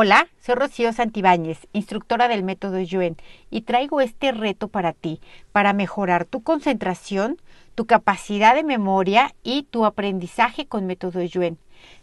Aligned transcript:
Hola, 0.00 0.28
soy 0.38 0.54
Rocío 0.54 0.92
Santibáñez, 0.92 1.66
instructora 1.72 2.28
del 2.28 2.44
método 2.44 2.78
Yuen, 2.78 3.16
y 3.50 3.62
traigo 3.62 4.00
este 4.00 4.30
reto 4.30 4.68
para 4.68 4.92
ti, 4.92 5.20
para 5.50 5.72
mejorar 5.72 6.24
tu 6.24 6.44
concentración, 6.44 7.38
tu 7.74 7.84
capacidad 7.86 8.54
de 8.54 8.62
memoria 8.62 9.34
y 9.42 9.64
tu 9.64 9.84
aprendizaje 9.84 10.68
con 10.68 10.86
método 10.86 11.20
Yuen. 11.24 11.58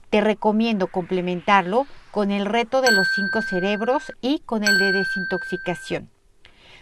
Te 0.09 0.19
recomiendo 0.19 0.87
complementarlo 0.87 1.87
con 2.11 2.31
el 2.31 2.45
reto 2.45 2.81
de 2.81 2.91
los 2.91 3.07
cinco 3.15 3.41
cerebros 3.41 4.11
y 4.19 4.39
con 4.39 4.65
el 4.65 4.77
de 4.77 4.91
desintoxicación. 4.91 6.09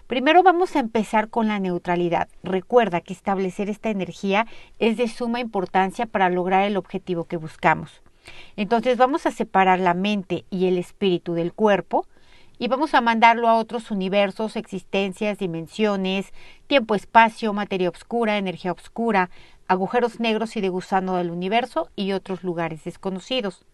Primero 0.08 0.42
vamos 0.42 0.76
a 0.76 0.80
empezar 0.80 1.30
con 1.30 1.48
la 1.48 1.60
neutralidad. 1.60 2.28
Recuerda 2.42 3.02
que 3.02 3.14
establecer 3.14 3.70
esta 3.70 3.92
energía 3.92 4.48
es 4.80 4.98
de 4.98 5.08
suma 5.08 5.42
importancia 5.42 6.08
para 6.08 6.32
lograr 6.32 6.64
el 6.64 6.76
objetivo 6.76 7.26
que 7.26 7.38
buscamos. 7.38 8.02
Entonces 8.56 8.98
vamos 8.98 9.26
a 9.26 9.32
separar 9.32 9.80
la 9.80 9.94
mente 9.94 10.46
y 10.50 10.68
el 10.68 10.78
espíritu 10.78 11.34
del 11.34 11.54
cuerpo 11.54 12.08
y 12.60 12.68
vamos 12.68 12.94
a 12.94 13.02
mandarlo 13.02 13.50
a 13.50 13.56
otros 13.56 13.92
universos, 13.92 14.56
existencias, 14.56 15.40
dimensiones, 15.40 16.32
tiempo, 16.68 16.96
espacio, 16.96 17.52
materia 17.54 17.90
oscura, 17.90 18.38
energía 18.38 18.72
oscura, 18.72 19.30
agujeros 19.68 20.20
negros 20.20 20.56
y 20.56 20.62
de 20.62 20.70
gusano 20.70 21.16
del 21.16 21.32
universo 21.32 21.90
y 21.96 22.14
otros 22.14 22.44
lugares 22.44 22.84
desconocidos. 22.84 23.66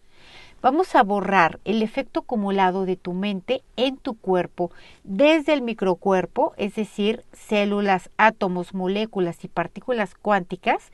Vamos 0.62 0.94
a 0.94 1.02
borrar 1.02 1.58
el 1.64 1.82
efecto 1.82 2.20
acumulado 2.20 2.84
de 2.84 2.96
tu 2.96 3.14
mente 3.14 3.62
en 3.76 3.96
tu 3.96 4.14
cuerpo 4.14 4.70
desde 5.04 5.54
el 5.54 5.62
microcuerpo, 5.62 6.52
es 6.58 6.74
decir, 6.74 7.24
células, 7.32 8.10
átomos, 8.18 8.74
moléculas 8.74 9.42
y 9.44 9.48
partículas 9.48 10.14
cuánticas, 10.14 10.92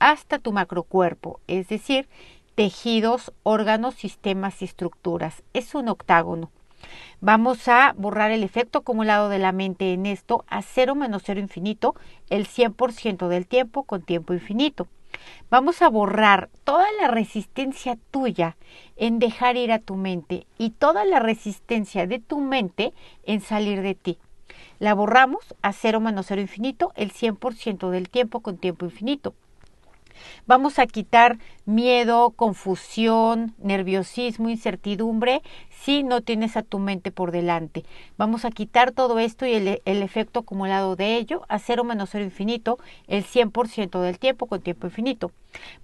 hasta 0.00 0.40
tu 0.40 0.52
macrocuerpo, 0.52 1.40
es 1.46 1.68
decir, 1.68 2.08
tejidos, 2.54 3.32
órganos, 3.42 3.94
sistemas 3.94 4.62
y 4.62 4.66
estructuras. 4.66 5.42
Es 5.52 5.74
un 5.74 5.88
octágono. 5.88 6.50
Vamos 7.20 7.68
a 7.68 7.94
borrar 7.96 8.30
el 8.30 8.42
efecto 8.42 8.80
acumulado 8.80 9.28
de 9.28 9.38
la 9.38 9.52
mente 9.52 9.92
en 9.92 10.06
esto 10.06 10.44
a 10.48 10.62
cero 10.62 10.94
menos 10.94 11.22
cero 11.24 11.40
infinito 11.40 11.94
el 12.28 12.46
100% 12.46 13.28
del 13.28 13.46
tiempo 13.46 13.84
con 13.84 14.02
tiempo 14.02 14.34
infinito. 14.34 14.88
Vamos 15.48 15.80
a 15.80 15.88
borrar 15.88 16.50
toda 16.64 16.86
la 17.00 17.08
resistencia 17.08 17.96
tuya 18.10 18.56
en 18.96 19.18
dejar 19.18 19.56
ir 19.56 19.72
a 19.72 19.78
tu 19.78 19.94
mente 19.96 20.46
y 20.58 20.70
toda 20.70 21.04
la 21.04 21.20
resistencia 21.20 22.06
de 22.06 22.18
tu 22.18 22.40
mente 22.40 22.92
en 23.24 23.40
salir 23.40 23.80
de 23.80 23.94
ti. 23.94 24.18
La 24.78 24.94
borramos 24.94 25.54
a 25.62 25.72
cero 25.72 26.00
menos 26.00 26.26
cero 26.26 26.40
infinito 26.40 26.92
el 26.96 27.12
100% 27.12 27.90
del 27.90 28.10
tiempo 28.10 28.40
con 28.40 28.58
tiempo 28.58 28.84
infinito. 28.84 29.34
Vamos 30.46 30.78
a 30.78 30.86
quitar 30.86 31.38
miedo, 31.66 32.30
confusión, 32.30 33.54
nerviosismo, 33.58 34.48
incertidumbre 34.48 35.42
si 35.70 36.02
no 36.02 36.20
tienes 36.20 36.56
a 36.56 36.62
tu 36.62 36.78
mente 36.78 37.10
por 37.10 37.30
delante. 37.30 37.84
Vamos 38.16 38.44
a 38.44 38.50
quitar 38.50 38.92
todo 38.92 39.18
esto 39.18 39.46
y 39.46 39.54
el, 39.54 39.80
efecto 39.84 40.40
acumulado 40.40 40.96
de 40.96 41.16
ello 41.16 41.42
a 41.48 41.58
cero 41.58 41.84
menos 41.84 42.10
cero 42.10 42.24
infinito 42.24 42.78
el 43.06 43.24
100% 43.24 44.00
del 44.00 44.18
tiempo 44.18 44.46
con 44.46 44.60
tiempo 44.60 44.86
infinito. 44.86 45.30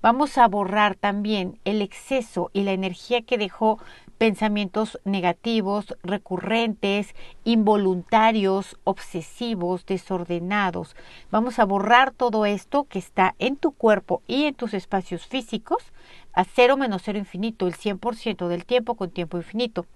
Vamos 0.03 0.39
a 0.39 0.49
borrar 0.49 0.97
también 0.97 1.59
el 1.65 1.83
exceso 1.83 2.51
y 2.53 2.63
la 2.63 2.73
energía 2.73 3.23
que 3.23 3.39
dejó 3.39 3.79
pensamientos 4.21 5.01
negativos, 5.07 5.97
recurrentes, 6.03 7.15
involuntarios, 7.45 8.77
obsesivos, 8.85 9.87
desordenados. 9.87 10.95
Vamos 11.31 11.59
a 11.59 11.65
borrar 11.65 12.11
todo 12.11 12.45
esto 12.45 12.85
que 12.85 12.99
está 12.99 13.35
en 13.39 13.57
tu 13.57 13.73
cuerpo 13.73 14.21
y 14.27 14.45
en 14.45 14.55
tus 14.55 14.75
espacios 14.75 15.27
físicos 15.27 15.83
a 16.35 16.45
cero 16.45 16.77
menos 16.77 17.01
cero 17.03 17.17
infinito, 17.19 17.67
el 17.67 17.73
100% 17.73 18.49
del 18.49 18.67
tiempo 18.67 18.95
con 18.95 19.09
tiempo 19.09 19.39
infinito. 19.39 19.87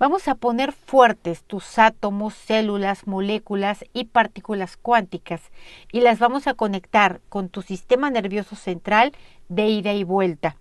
Vamos 0.00 0.26
a 0.26 0.34
poner 0.34 0.72
fuertes 0.72 1.44
tus 1.44 1.78
átomos, 1.78 2.34
células, 2.34 3.06
moléculas 3.06 3.84
y 3.92 4.06
partículas 4.06 4.76
cuánticas 4.76 5.52
y 5.92 6.00
las 6.00 6.18
vamos 6.18 6.48
a 6.48 6.54
conectar 6.54 7.20
con 7.28 7.48
tu 7.50 7.62
sistema 7.62 8.10
nervioso 8.10 8.56
central 8.56 9.12
de 9.48 9.68
ida 9.68 9.92
y 9.92 10.02
vuelta 10.02 10.56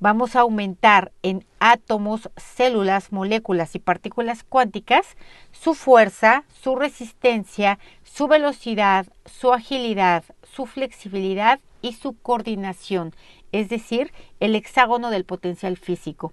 vamos 0.00 0.36
a 0.36 0.40
aumentar 0.40 1.12
en 1.22 1.44
átomos, 1.60 2.30
células, 2.36 3.12
moléculas 3.12 3.74
y 3.74 3.78
partículas 3.78 4.44
cuánticas 4.44 5.16
su 5.52 5.74
fuerza, 5.74 6.44
su 6.62 6.76
resistencia, 6.76 7.78
su 8.04 8.28
velocidad, 8.28 9.06
su 9.24 9.52
agilidad, 9.52 10.24
su 10.42 10.66
flexibilidad 10.66 11.60
y 11.82 11.92
su 11.92 12.14
coordinación, 12.14 13.14
es 13.52 13.68
decir, 13.68 14.12
el 14.40 14.54
hexágono 14.54 15.10
del 15.10 15.24
potencial 15.24 15.76
físico. 15.76 16.32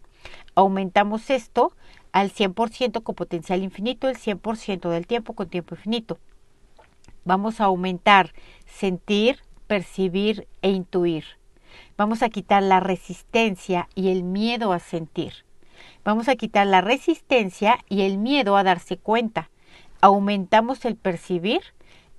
Aumentamos 0.55 1.29
esto 1.29 1.73
al 2.11 2.31
100% 2.31 3.03
con 3.03 3.15
potencial 3.15 3.61
infinito, 3.61 4.07
el 4.07 4.17
100% 4.17 4.89
del 4.89 5.05
tiempo 5.05 5.33
con 5.33 5.49
tiempo 5.49 5.75
infinito. 5.75 6.17
Vamos 7.25 7.59
a 7.59 7.65
aumentar 7.65 8.33
sentir, 8.65 9.39
percibir 9.67 10.47
e 10.61 10.69
intuir. 10.69 11.25
Vamos 11.97 12.23
a 12.23 12.29
quitar 12.29 12.63
la 12.63 12.79
resistencia 12.79 13.87
y 13.95 14.09
el 14.09 14.23
miedo 14.23 14.73
a 14.73 14.79
sentir. 14.79 15.33
Vamos 16.03 16.27
a 16.27 16.35
quitar 16.35 16.67
la 16.67 16.81
resistencia 16.81 17.79
y 17.89 18.01
el 18.01 18.17
miedo 18.17 18.57
a 18.57 18.63
darse 18.63 18.97
cuenta. 18.97 19.49
Aumentamos 20.01 20.85
el 20.85 20.95
percibir 20.95 21.61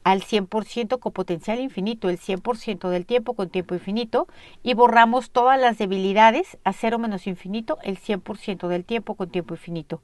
al 0.06 0.22
100% 0.22 1.00
con 1.00 1.12
potencial 1.12 1.58
infinito, 1.58 2.08
el 2.08 2.18
100% 2.20 2.88
del 2.90 3.06
tiempo 3.06 3.34
con 3.34 3.50
tiempo 3.50 3.74
infinito, 3.74 4.28
y 4.62 4.74
borramos 4.74 5.30
todas 5.30 5.60
las 5.60 5.78
debilidades 5.78 6.58
a 6.62 6.72
cero 6.72 7.00
menos 7.00 7.26
infinito, 7.26 7.78
el 7.82 7.98
100% 7.98 8.68
del 8.68 8.84
tiempo 8.84 9.14
con 9.14 9.30
tiempo 9.30 9.54
infinito. 9.54 10.00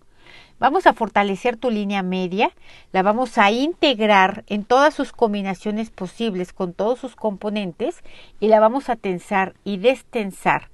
Vamos 0.59 0.87
a 0.87 0.93
fortalecer 0.93 1.57
tu 1.57 1.71
línea 1.71 2.03
media, 2.03 2.53
la 2.93 3.03
vamos 3.03 3.37
a 3.37 3.51
integrar 3.51 4.45
en 4.47 4.65
todas 4.65 4.95
sus 4.95 5.11
combinaciones 5.11 5.91
posibles 5.91 6.53
con 6.53 6.73
todos 6.73 7.01
sus 7.01 7.17
componentes 7.17 8.03
y 8.39 8.47
la 8.47 8.61
vamos 8.61 8.89
a 8.89 8.95
tensar 8.95 9.55
y 9.65 9.79
destensar, 9.79 10.69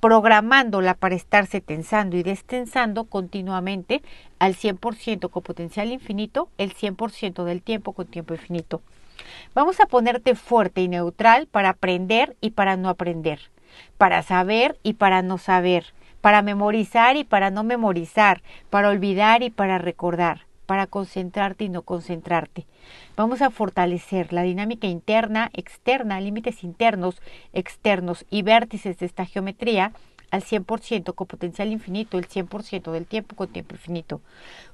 programándola 0.00 0.94
para 0.94 1.14
estarse 1.14 1.60
tensando 1.60 2.16
y 2.16 2.22
destensando 2.22 3.04
continuamente 3.04 4.02
al 4.38 4.54
100% 4.54 5.28
con 5.28 5.42
potencial 5.42 5.92
infinito, 5.92 6.48
el 6.56 6.74
100% 6.74 7.44
del 7.44 7.60
tiempo 7.60 7.92
con 7.92 8.06
tiempo 8.06 8.32
infinito. 8.32 8.80
Vamos 9.54 9.78
a 9.80 9.86
ponerte 9.86 10.34
fuerte 10.34 10.80
y 10.80 10.88
neutral 10.88 11.46
para 11.48 11.70
aprender 11.70 12.36
y 12.40 12.50
para 12.50 12.76
no 12.76 12.88
aprender, 12.88 13.40
para 13.98 14.22
saber 14.22 14.78
y 14.82 14.94
para 14.94 15.22
no 15.22 15.38
saber 15.38 15.92
para 16.24 16.40
memorizar 16.40 17.18
y 17.18 17.24
para 17.24 17.50
no 17.50 17.64
memorizar, 17.64 18.40
para 18.70 18.88
olvidar 18.88 19.42
y 19.42 19.50
para 19.50 19.76
recordar, 19.76 20.46
para 20.64 20.86
concentrarte 20.86 21.64
y 21.64 21.68
no 21.68 21.82
concentrarte. 21.82 22.64
Vamos 23.14 23.42
a 23.42 23.50
fortalecer 23.50 24.32
la 24.32 24.40
dinámica 24.40 24.86
interna, 24.86 25.50
externa, 25.52 26.22
límites 26.22 26.64
internos, 26.64 27.20
externos 27.52 28.24
y 28.30 28.40
vértices 28.40 28.98
de 29.00 29.04
esta 29.04 29.26
geometría 29.26 29.92
al 30.30 30.42
100% 30.42 31.14
con 31.14 31.26
potencial 31.26 31.70
infinito, 31.70 32.16
el 32.16 32.26
100% 32.26 32.90
del 32.90 33.04
tiempo 33.04 33.36
con 33.36 33.48
tiempo 33.48 33.74
infinito. 33.74 34.22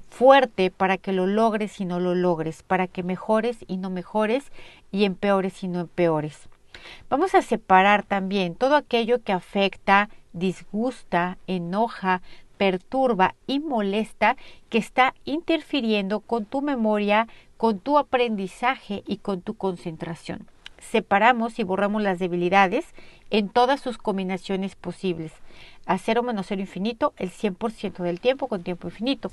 Fuerte 0.09 0.71
para 0.71 0.95
que 0.95 1.11
lo 1.11 1.27
logres 1.27 1.81
y 1.81 1.85
no 1.85 1.99
lo 1.99 2.15
logres, 2.15 2.63
para 2.63 2.87
que 2.87 3.03
mejores 3.03 3.57
y 3.67 3.75
no 3.75 3.89
mejores 3.89 4.53
y 4.89 5.03
empeores 5.03 5.65
y 5.65 5.67
no 5.67 5.81
empeores. 5.81 6.47
Vamos 7.09 7.35
a 7.35 7.41
separar 7.41 8.03
también 8.03 8.55
todo 8.55 8.75
aquello 8.75 9.21
que 9.23 9.33
afecta 9.33 10.09
disgusta, 10.33 11.37
enoja, 11.47 12.21
perturba 12.57 13.35
y 13.47 13.59
molesta 13.59 14.37
que 14.69 14.77
está 14.77 15.13
interfiriendo 15.25 16.19
con 16.19 16.45
tu 16.45 16.61
memoria, 16.61 17.27
con 17.57 17.79
tu 17.79 17.97
aprendizaje 17.97 19.03
y 19.07 19.17
con 19.17 19.41
tu 19.41 19.55
concentración. 19.55 20.47
Separamos 20.77 21.59
y 21.59 21.63
borramos 21.63 22.01
las 22.01 22.19
debilidades 22.19 22.85
en 23.29 23.49
todas 23.49 23.79
sus 23.81 23.97
combinaciones 23.97 24.75
posibles. 24.75 25.31
A 25.85 25.97
cero 25.97 26.23
menos 26.23 26.47
cero 26.47 26.61
infinito, 26.61 27.13
el 27.17 27.31
100% 27.31 28.03
del 28.03 28.19
tiempo 28.19 28.47
con 28.47 28.63
tiempo 28.63 28.87
infinito. 28.87 29.31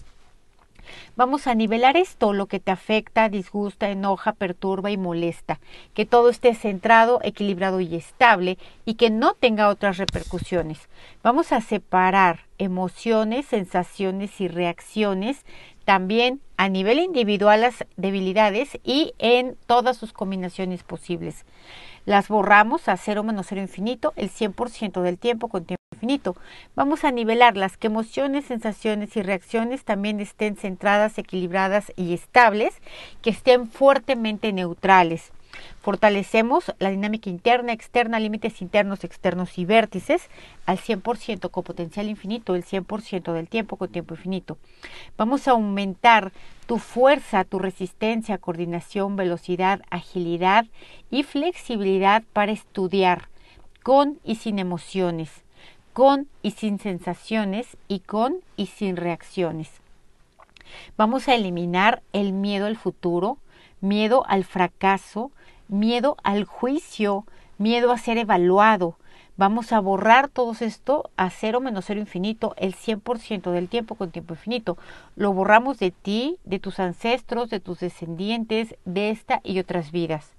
Vamos 1.17 1.47
a 1.47 1.55
nivelar 1.55 1.97
esto, 1.97 2.33
lo 2.33 2.47
que 2.47 2.61
te 2.61 2.71
afecta, 2.71 3.29
disgusta, 3.29 3.91
enoja, 3.91 4.33
perturba 4.33 4.91
y 4.91 4.97
molesta. 4.97 5.61
Que 5.95 6.07
todo 6.07 6.31
esté 6.31 6.55
centrado, 6.55 7.21
equilibrado 7.23 7.81
y 7.81 7.95
estable 7.95 8.59
y 8.85 8.95
que 8.95 9.11
no 9.11 9.35
tenga 9.35 9.69
otras 9.69 9.97
repercusiones. 9.99 10.89
Vamos 11.23 11.53
a 11.53 11.61
separar 11.61 12.41
emociones, 12.59 13.47
sensaciones 13.47 14.41
y 14.41 14.49
reacciones 14.49 15.45
también 15.89 16.43
a 16.59 16.69
nivel 16.69 16.99
individual 16.99 17.63
las 17.63 17.87
debilidades 17.97 18.79
y 18.85 19.15
en 19.19 19.57
todas 19.67 19.97
sus 19.97 20.13
combinaciones 20.13 20.83
posibles. 20.83 21.47
Las 22.05 22.29
borramos 22.29 22.89
a 22.89 22.97
cero 22.99 23.23
menos 23.25 23.47
cero 23.49 23.63
infinito 23.63 24.13
el 24.17 24.29
100% 24.29 25.01
del 25.01 25.19
tiempo 25.19 25.49
con 25.49 25.65
tiempo 25.65 25.78
Vamos 26.75 27.05
a 27.05 27.11
nivelarlas, 27.11 27.77
que 27.77 27.89
emociones, 27.89 28.47
sensaciones 28.47 29.17
y 29.17 29.23
reacciones 29.23 29.85
también 29.85 30.21
estén 30.21 30.57
centradas, 30.57 31.19
equilibradas 31.19 31.93
y 31.97 32.15
estables, 32.15 32.75
que 33.23 33.31
estén 33.31 33.69
fuertemente 33.69 34.53
neutrales. 34.53 35.33
Fortalecemos 35.81 36.73
la 36.79 36.91
dinámica 36.91 37.31
interna, 37.31 37.73
externa, 37.73 38.21
límites 38.21 38.61
internos, 38.61 39.05
externos 39.05 39.59
y 39.59 39.65
vértices 39.65 40.29
al 40.67 40.79
100% 40.79 41.51
con 41.51 41.65
potencial 41.65 42.09
infinito, 42.09 42.55
el 42.55 42.65
100% 42.65 43.33
del 43.33 43.49
tiempo 43.49 43.77
con 43.77 43.89
tiempo 43.89 44.15
infinito. 44.15 44.59
Vamos 45.17 45.49
a 45.49 45.53
aumentar 45.53 46.33
tu 46.67 46.79
fuerza, 46.79 47.45
tu 47.45 47.59
resistencia, 47.59 48.39
coordinación, 48.39 49.17
velocidad, 49.17 49.81
agilidad 49.91 50.67
y 51.11 51.23
flexibilidad 51.23 52.23
para 52.33 52.53
estudiar 52.53 53.29
con 53.83 54.19
y 54.25 54.35
sin 54.35 54.59
emociones, 54.59 55.31
con 55.99 56.29
y 56.43 56.53
sin 56.53 56.79
sensaciones 56.79 57.77
y 57.89 57.99
con 57.99 58.37
y 58.57 58.67
sin 58.67 58.97
reacciones. 58.97 59.69
Vamos 60.97 61.27
a 61.27 61.35
eliminar 61.35 62.03
el 62.13 62.33
miedo 62.33 62.67
al 62.67 62.77
futuro, 62.77 63.39
miedo 63.81 64.25
al 64.29 64.45
fracaso, 64.45 65.33
miedo 65.67 66.17
al 66.23 66.45
juicio, 66.45 67.25
miedo 67.59 67.91
a 67.91 67.99
ser 67.99 68.17
evaluado. 68.17 68.95
Vamos 69.37 69.73
a 69.73 69.81
borrar 69.81 70.29
todo 70.29 70.55
esto 70.61 71.11
a 71.17 71.31
cero 71.31 71.61
menos 71.61 71.87
cero 71.87 71.99
infinito 71.99 72.55
el 72.59 72.77
100% 72.77 73.51
del 73.51 73.69
tiempo 73.69 73.97
con 73.97 74.13
tiempo 74.13 74.35
infinito. 74.35 74.79
Lo 75.17 75.33
borramos 75.33 75.81
de 75.81 75.91
ti, 75.91 76.37
de 76.45 76.61
tus 76.61 76.79
ancestros, 76.79 77.51
de 77.51 77.59
tus 77.59 77.81
descendientes, 77.81 78.77
de 78.85 79.11
esta 79.11 79.41
y 79.43 79.59
otras 79.59 79.91
vidas. 79.91 80.31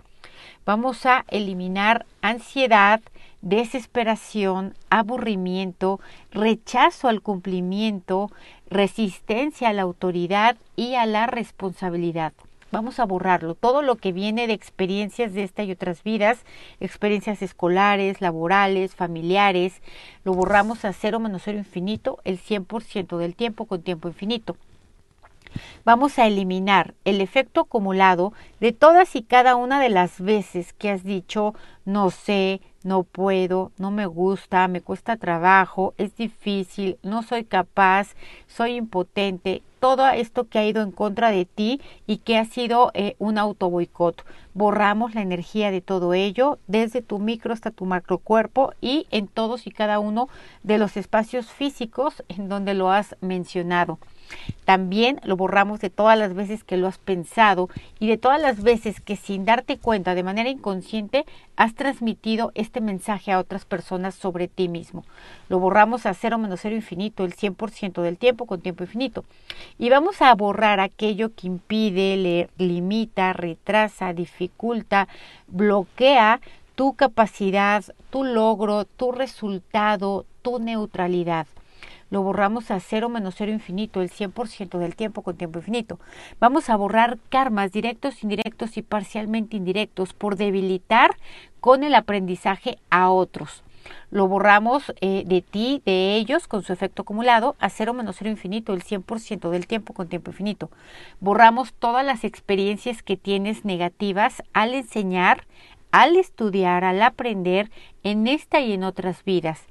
Vamos 0.65 1.05
a 1.05 1.25
eliminar 1.27 2.05
ansiedad, 2.21 3.01
desesperación, 3.41 4.73
aburrimiento, 4.89 5.99
rechazo 6.31 7.07
al 7.07 7.21
cumplimiento, 7.21 8.31
resistencia 8.69 9.69
a 9.69 9.73
la 9.73 9.83
autoridad 9.83 10.57
y 10.75 10.95
a 10.95 11.05
la 11.05 11.27
responsabilidad. 11.27 12.33
Vamos 12.71 12.99
a 12.99 13.05
borrarlo. 13.05 13.55
Todo 13.55 13.81
lo 13.81 13.95
que 13.95 14.11
viene 14.11 14.45
de 14.45 14.53
experiencias 14.53 15.33
de 15.33 15.43
esta 15.43 15.63
y 15.63 15.71
otras 15.71 16.03
vidas, 16.03 16.45
experiencias 16.79 17.41
escolares, 17.41 18.21
laborales, 18.21 18.93
familiares, 18.93 19.81
lo 20.23 20.33
borramos 20.33 20.85
a 20.85 20.93
cero 20.93 21.19
menos 21.19 21.41
cero 21.45 21.57
infinito 21.57 22.19
el 22.25 22.39
100% 22.39 23.17
del 23.17 23.35
tiempo 23.35 23.65
con 23.65 23.81
tiempo 23.81 24.07
infinito. 24.07 24.55
Vamos 25.83 26.19
a 26.19 26.27
eliminar 26.27 26.93
el 27.05 27.21
efecto 27.21 27.61
acumulado 27.61 28.33
de 28.59 28.71
todas 28.71 29.15
y 29.15 29.23
cada 29.23 29.55
una 29.55 29.81
de 29.81 29.89
las 29.89 30.21
veces 30.21 30.73
que 30.73 30.91
has 30.91 31.03
dicho 31.03 31.55
no 31.85 32.11
sé, 32.11 32.61
no 32.83 33.03
puedo, 33.03 33.71
no 33.77 33.91
me 33.91 34.05
gusta, 34.05 34.67
me 34.67 34.81
cuesta 34.81 35.17
trabajo, 35.17 35.93
es 35.97 36.15
difícil, 36.15 36.97
no 37.03 37.23
soy 37.23 37.43
capaz, 37.43 38.15
soy 38.47 38.75
impotente, 38.75 39.61
todo 39.79 40.07
esto 40.09 40.47
que 40.47 40.59
ha 40.59 40.65
ido 40.65 40.81
en 40.81 40.91
contra 40.91 41.31
de 41.31 41.45
ti 41.45 41.81
y 42.05 42.17
que 42.17 42.37
ha 42.37 42.45
sido 42.45 42.91
eh, 42.93 43.15
un 43.19 43.37
auto 43.37 43.69
boicot. 43.69 44.25
Borramos 44.53 45.15
la 45.15 45.21
energía 45.21 45.71
de 45.71 45.81
todo 45.81 46.13
ello 46.13 46.59
desde 46.67 47.01
tu 47.01 47.19
micro 47.19 47.53
hasta 47.53 47.71
tu 47.71 47.85
macrocuerpo 47.85 48.73
y 48.81 49.07
en 49.11 49.27
todos 49.27 49.67
y 49.67 49.71
cada 49.71 49.99
uno 49.99 50.27
de 50.63 50.77
los 50.77 50.97
espacios 50.97 51.47
físicos 51.47 52.23
en 52.27 52.49
donde 52.49 52.73
lo 52.73 52.91
has 52.91 53.15
mencionado. 53.21 53.99
También 54.65 55.19
lo 55.23 55.35
borramos 55.35 55.79
de 55.79 55.89
todas 55.89 56.17
las 56.17 56.35
veces 56.35 56.63
que 56.63 56.77
lo 56.77 56.87
has 56.87 56.99
pensado 56.99 57.69
y 57.99 58.07
de 58.07 58.17
todas 58.17 58.39
las 58.39 58.61
veces 58.61 59.01
que 59.01 59.15
sin 59.15 59.45
darte 59.45 59.77
cuenta 59.77 60.13
de 60.13 60.23
manera 60.23 60.49
inconsciente 60.49 61.25
has 61.55 61.73
transmitido 61.73 62.51
este 62.53 62.79
mensaje 62.79 63.31
a 63.31 63.39
otras 63.39 63.65
personas 63.65 64.13
sobre 64.13 64.47
ti 64.47 64.67
mismo. 64.67 65.03
Lo 65.49 65.59
borramos 65.59 66.05
a 66.05 66.13
cero 66.13 66.37
menos 66.37 66.61
cero 66.61 66.75
infinito, 66.75 67.25
el 67.25 67.35
100% 67.35 68.01
del 68.01 68.17
tiempo 68.17 68.45
con 68.45 68.61
tiempo 68.61 68.83
infinito. 68.83 69.25
Y 69.77 69.89
vamos 69.89 70.21
a 70.21 70.33
borrar 70.35 70.79
aquello 70.79 71.33
que 71.35 71.47
impide, 71.47 72.17
le 72.17 72.49
limita, 72.57 73.33
retrasa, 73.33 74.13
dificulta, 74.13 75.07
bloquea 75.47 76.41
tu 76.75 76.93
capacidad, 76.93 77.83
tu 78.09 78.23
logro, 78.23 78.85
tu 78.85 79.11
resultado, 79.11 80.25
tu 80.41 80.59
neutralidad 80.59 81.47
lo 82.09 82.23
borramos 82.23 82.71
a 82.71 82.79
cero 82.79 83.09
menos 83.09 83.35
cero 83.37 83.51
infinito, 83.51 84.01
el 84.01 84.09
100% 84.09 84.77
del 84.77 84.95
tiempo 84.95 85.21
con 85.21 85.37
tiempo 85.37 85.59
infinito. 85.59 85.99
Vamos 86.39 86.69
a 86.69 86.75
borrar 86.75 87.19
karmas 87.29 87.71
directos, 87.71 88.23
indirectos 88.23 88.77
y 88.77 88.81
parcialmente 88.81 89.57
indirectos 89.57 90.13
por 90.13 90.35
debilitar 90.35 91.15
con 91.59 91.83
el 91.83 91.95
aprendizaje 91.95 92.79
a 92.89 93.09
otros. 93.11 93.63
Lo 94.11 94.27
borramos 94.27 94.93
eh, 95.01 95.23
de 95.25 95.41
ti, 95.41 95.81
de 95.85 96.15
ellos, 96.15 96.47
con 96.47 96.63
su 96.63 96.73
efecto 96.73 97.03
acumulado, 97.03 97.55
a 97.59 97.69
cero 97.69 97.93
menos 97.93 98.17
cero 98.17 98.29
infinito, 98.29 98.73
el 98.73 98.83
100% 98.83 99.49
del 99.49 99.67
tiempo 99.67 99.93
con 99.93 100.07
tiempo 100.07 100.31
infinito. 100.31 100.69
Borramos 101.19 101.73
todas 101.73 102.05
las 102.05 102.23
experiencias 102.23 103.03
que 103.03 103.17
tienes 103.17 103.65
negativas 103.65 104.43
al 104.53 104.73
enseñar, 104.73 105.45
al 105.91 106.15
estudiar, 106.17 106.83
al 106.83 107.01
aprender 107.01 107.71
en 108.03 108.27
esta 108.27 108.59
y 108.59 108.73
en 108.73 108.83
otras 108.83 109.23
vidas 109.23 109.67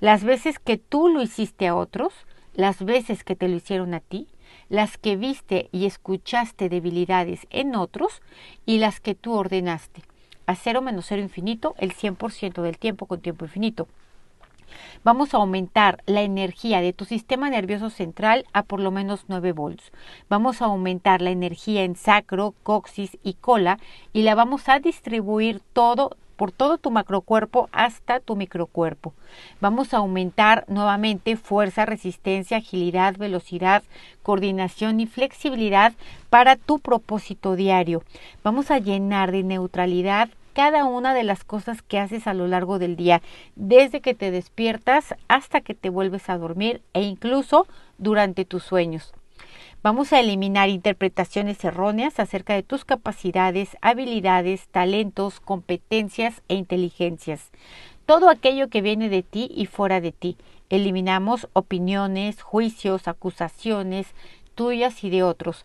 las 0.00 0.24
veces 0.24 0.58
que 0.58 0.78
tú 0.78 1.08
lo 1.08 1.22
hiciste 1.22 1.66
a 1.66 1.74
otros, 1.74 2.12
las 2.54 2.84
veces 2.84 3.24
que 3.24 3.36
te 3.36 3.48
lo 3.48 3.56
hicieron 3.56 3.94
a 3.94 4.00
ti, 4.00 4.28
las 4.68 4.98
que 4.98 5.16
viste 5.16 5.68
y 5.72 5.86
escuchaste 5.86 6.68
debilidades 6.68 7.46
en 7.50 7.74
otros 7.74 8.20
y 8.66 8.78
las 8.78 9.00
que 9.00 9.14
tú 9.14 9.32
ordenaste. 9.32 10.02
A 10.46 10.54
cero 10.54 10.82
menos 10.82 11.06
cero 11.08 11.22
infinito, 11.22 11.74
el 11.78 11.94
100% 11.94 12.62
del 12.62 12.78
tiempo 12.78 13.06
con 13.06 13.20
tiempo 13.20 13.44
infinito. 13.44 13.88
Vamos 15.04 15.34
a 15.34 15.38
aumentar 15.38 16.02
la 16.06 16.22
energía 16.22 16.80
de 16.80 16.92
tu 16.92 17.04
sistema 17.04 17.50
nervioso 17.50 17.90
central 17.90 18.46
a 18.52 18.62
por 18.62 18.80
lo 18.80 18.90
menos 18.90 19.24
9 19.28 19.52
volts. 19.52 19.92
Vamos 20.28 20.62
a 20.62 20.66
aumentar 20.66 21.20
la 21.20 21.30
energía 21.30 21.82
en 21.84 21.96
sacro, 21.96 22.54
coxis 22.62 23.18
y 23.22 23.34
cola 23.34 23.78
y 24.12 24.22
la 24.22 24.34
vamos 24.34 24.68
a 24.68 24.78
distribuir 24.78 25.60
todo 25.72 26.16
por 26.36 26.52
todo 26.52 26.78
tu 26.78 26.90
macrocuerpo 26.90 27.68
hasta 27.72 28.20
tu 28.20 28.36
microcuerpo. 28.36 29.14
Vamos 29.60 29.94
a 29.94 29.98
aumentar 29.98 30.64
nuevamente 30.68 31.36
fuerza, 31.36 31.86
resistencia, 31.86 32.58
agilidad, 32.58 33.16
velocidad, 33.16 33.82
coordinación 34.22 35.00
y 35.00 35.06
flexibilidad 35.06 35.92
para 36.30 36.56
tu 36.56 36.78
propósito 36.78 37.56
diario. 37.56 38.02
Vamos 38.42 38.70
a 38.70 38.78
llenar 38.78 39.32
de 39.32 39.42
neutralidad 39.42 40.28
cada 40.52 40.84
una 40.84 41.14
de 41.14 41.24
las 41.24 41.44
cosas 41.44 41.82
que 41.82 41.98
haces 41.98 42.26
a 42.26 42.34
lo 42.34 42.46
largo 42.46 42.78
del 42.78 42.96
día, 42.96 43.22
desde 43.56 44.00
que 44.00 44.14
te 44.14 44.30
despiertas 44.30 45.14
hasta 45.28 45.60
que 45.60 45.74
te 45.74 45.88
vuelves 45.88 46.28
a 46.28 46.38
dormir 46.38 46.82
e 46.92 47.02
incluso 47.02 47.66
durante 47.98 48.44
tus 48.44 48.62
sueños. 48.62 49.14
Vamos 49.82 50.12
a 50.12 50.20
eliminar 50.20 50.68
interpretaciones 50.68 51.64
erróneas 51.64 52.20
acerca 52.20 52.54
de 52.54 52.62
tus 52.62 52.84
capacidades, 52.84 53.76
habilidades, 53.80 54.68
talentos, 54.68 55.40
competencias 55.40 56.40
e 56.46 56.54
inteligencias. 56.54 57.50
Todo 58.06 58.30
aquello 58.30 58.68
que 58.68 58.80
viene 58.80 59.08
de 59.08 59.24
ti 59.24 59.50
y 59.52 59.66
fuera 59.66 60.00
de 60.00 60.12
ti. 60.12 60.36
Eliminamos 60.70 61.48
opiniones, 61.52 62.42
juicios, 62.42 63.08
acusaciones 63.08 64.06
tuyas 64.54 65.02
y 65.02 65.10
de 65.10 65.24
otros. 65.24 65.64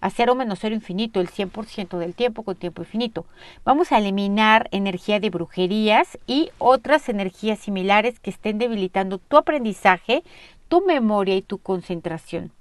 A 0.00 0.08
cero 0.08 0.34
menos 0.34 0.60
cero 0.62 0.74
infinito, 0.74 1.20
el 1.20 1.28
100% 1.28 1.98
del 1.98 2.14
tiempo 2.14 2.44
con 2.44 2.56
tiempo 2.56 2.80
infinito. 2.80 3.26
Vamos 3.62 3.92
a 3.92 3.98
eliminar 3.98 4.70
energía 4.72 5.20
de 5.20 5.28
brujerías 5.28 6.18
y 6.26 6.48
otras 6.56 7.10
energías 7.10 7.58
similares 7.58 8.20
que 8.20 8.30
estén 8.30 8.56
debilitando 8.56 9.18
tu 9.18 9.36
aprendizaje, 9.36 10.22
tu 10.68 10.80
memoria 10.86 11.36
y 11.36 11.42
tu 11.42 11.58
concentración. 11.58 12.52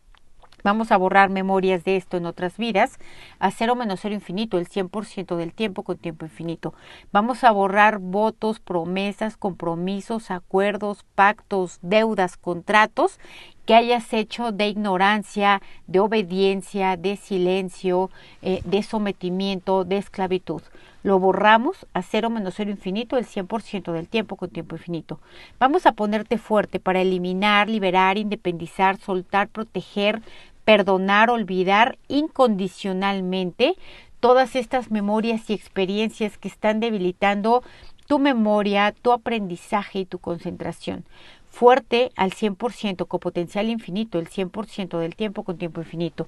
Vamos 0.63 0.92
a 0.92 0.98
borrar 0.98 1.30
memorias 1.30 1.84
de 1.84 1.96
esto 1.96 2.18
en 2.18 2.25
otras 2.25 2.58
vidas 2.58 3.00
a 3.39 3.51
cero 3.51 3.75
menos 3.75 4.00
cero 4.01 4.16
infinito, 4.16 4.58
el 4.58 4.68
100% 4.68 5.36
del 5.36 5.54
tiempo 5.54 5.84
con 5.84 5.98
tiempo 5.98 6.25
infinito. 6.25 6.74
Vamos 7.12 7.44
a 7.44 7.51
borrar 7.51 8.00
votos, 8.00 8.60
promesas, 8.60 9.38
compromisos, 9.38 10.32
acuerdos, 10.32 11.06
pactos, 11.16 11.80
deudas, 11.82 12.38
contratos 12.38 13.20
que 13.66 13.75
hayas 13.75 14.13
hecho 14.13 14.51
de 14.51 14.68
ignorancia, 14.68 15.62
de 15.86 16.00
obediencia, 16.00 16.98
de 16.98 17.18
silencio, 17.18 18.10
eh, 18.42 18.62
de 18.66 18.82
sometimiento, 18.82 19.84
de 19.84 19.98
esclavitud. 19.98 20.63
Lo 21.04 21.18
borramos 21.18 21.86
a 21.94 22.01
cero 22.01 22.30
menos 22.30 22.56
cero 22.58 22.72
infinito 22.72 23.16
el 23.16 23.25
100% 23.25 23.94
del 23.94 24.08
tiempo 24.08 24.36
con 24.36 24.50
tiempo 24.50 24.75
infinito. 24.75 25.20
Vamos 25.60 25.86
a 25.86 25.94
ponerte 25.94 26.38
fuerte 26.38 26.80
para 26.80 27.00
eliminar, 27.00 27.70
liberar, 27.70 28.18
independizar, 28.18 28.98
soltar, 28.98 29.48
proteger, 29.48 30.22
perdonar, 30.66 31.30
olvidar 31.30 31.98
incondicionalmente 32.08 33.75
todas 34.20 34.56
estas 34.56 34.92
memorias 34.92 35.50
y 35.50 35.54
experiencias 35.54 36.38
que 36.38 36.48
están 36.48 36.80
debilitando 36.80 37.63
tu 38.08 38.20
memoria, 38.20 38.94
tu 39.01 39.12
aprendizaje 39.12 40.00
y 40.00 40.06
tu 40.06 40.20
concentración. 40.20 41.06
Fuerte 41.51 42.12
al 42.16 42.32
100%, 42.32 43.08
con 43.08 43.20
potencial 43.20 43.70
infinito, 43.70 44.20
el 44.20 44.30
100% 44.30 45.00
del 45.00 45.16
tiempo 45.16 45.44
con 45.44 45.58
tiempo 45.58 45.82
infinito. 45.82 46.28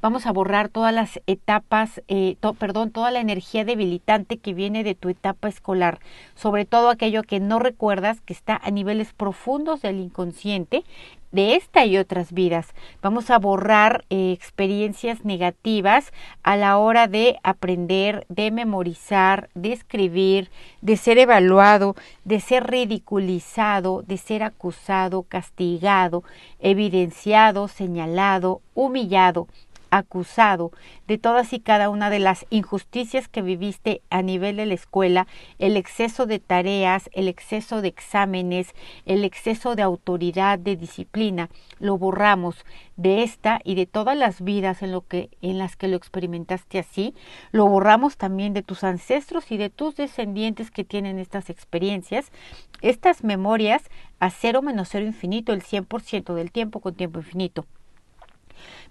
Vamos 0.00 0.26
a 0.26 0.32
borrar 0.32 0.68
todas 0.68 0.92
las 0.92 1.20
etapas, 1.26 2.02
eh, 2.08 2.36
perdón, 2.58 2.90
toda 2.90 3.10
la 3.10 3.20
energía 3.20 3.64
debilitante 3.64 4.36
que 4.36 4.54
viene 4.54 4.84
de 4.84 4.94
tu 4.94 5.08
etapa 5.08 5.48
escolar, 5.48 5.98
sobre 6.34 6.64
todo 6.64 6.90
aquello 6.90 7.22
que 7.22 7.40
no 7.40 7.58
recuerdas, 7.58 8.20
que 8.20 8.32
está 8.32 8.56
a 8.62 8.70
niveles 8.70 9.12
profundos 9.12 9.82
del 9.82 9.98
inconsciente 10.00 10.84
de 11.32 11.56
esta 11.56 11.84
y 11.84 11.98
otras 11.98 12.32
vidas. 12.32 12.68
Vamos 13.02 13.30
a 13.30 13.38
borrar 13.38 14.04
eh, 14.10 14.32
experiencias 14.32 15.24
negativas 15.24 16.12
a 16.42 16.56
la 16.56 16.78
hora 16.78 17.08
de 17.08 17.38
aprender, 17.42 18.26
de 18.28 18.50
memorizar, 18.50 19.48
de 19.54 19.72
escribir, 19.72 20.50
de 20.82 20.96
ser 20.96 21.18
evaluado, 21.18 21.96
de 22.24 22.40
ser 22.40 22.70
ridiculizado, 22.70 24.02
de 24.02 24.18
ser 24.18 24.42
acusado, 24.42 25.24
castigado, 25.24 26.22
evidenciado, 26.60 27.66
señalado, 27.68 28.60
humillado, 28.74 29.48
acusado 29.92 30.72
de 31.06 31.18
todas 31.18 31.52
y 31.52 31.60
cada 31.60 31.90
una 31.90 32.08
de 32.08 32.18
las 32.18 32.46
injusticias 32.48 33.28
que 33.28 33.42
viviste 33.42 34.00
a 34.08 34.22
nivel 34.22 34.56
de 34.56 34.64
la 34.64 34.74
escuela, 34.74 35.26
el 35.58 35.76
exceso 35.76 36.24
de 36.24 36.38
tareas, 36.38 37.10
el 37.12 37.28
exceso 37.28 37.82
de 37.82 37.88
exámenes, 37.88 38.74
el 39.04 39.22
exceso 39.24 39.76
de 39.76 39.82
autoridad, 39.82 40.58
de 40.58 40.76
disciplina, 40.76 41.50
lo 41.78 41.98
borramos 41.98 42.64
de 42.96 43.22
esta 43.22 43.60
y 43.64 43.74
de 43.74 43.84
todas 43.84 44.16
las 44.16 44.40
vidas 44.42 44.82
en 44.82 44.92
lo 44.92 45.06
que 45.06 45.28
en 45.42 45.58
las 45.58 45.76
que 45.76 45.88
lo 45.88 45.96
experimentaste 45.96 46.78
así, 46.78 47.14
lo 47.52 47.66
borramos 47.66 48.16
también 48.16 48.54
de 48.54 48.62
tus 48.62 48.84
ancestros 48.84 49.52
y 49.52 49.58
de 49.58 49.68
tus 49.68 49.94
descendientes 49.94 50.70
que 50.70 50.84
tienen 50.84 51.18
estas 51.18 51.50
experiencias, 51.50 52.32
estas 52.80 53.24
memorias 53.24 53.82
a 54.20 54.30
cero 54.30 54.62
menos 54.62 54.88
cero 54.90 55.04
infinito, 55.04 55.52
el 55.52 55.62
100% 55.62 56.32
del 56.32 56.50
tiempo 56.50 56.80
con 56.80 56.94
tiempo 56.94 57.18
infinito. 57.18 57.66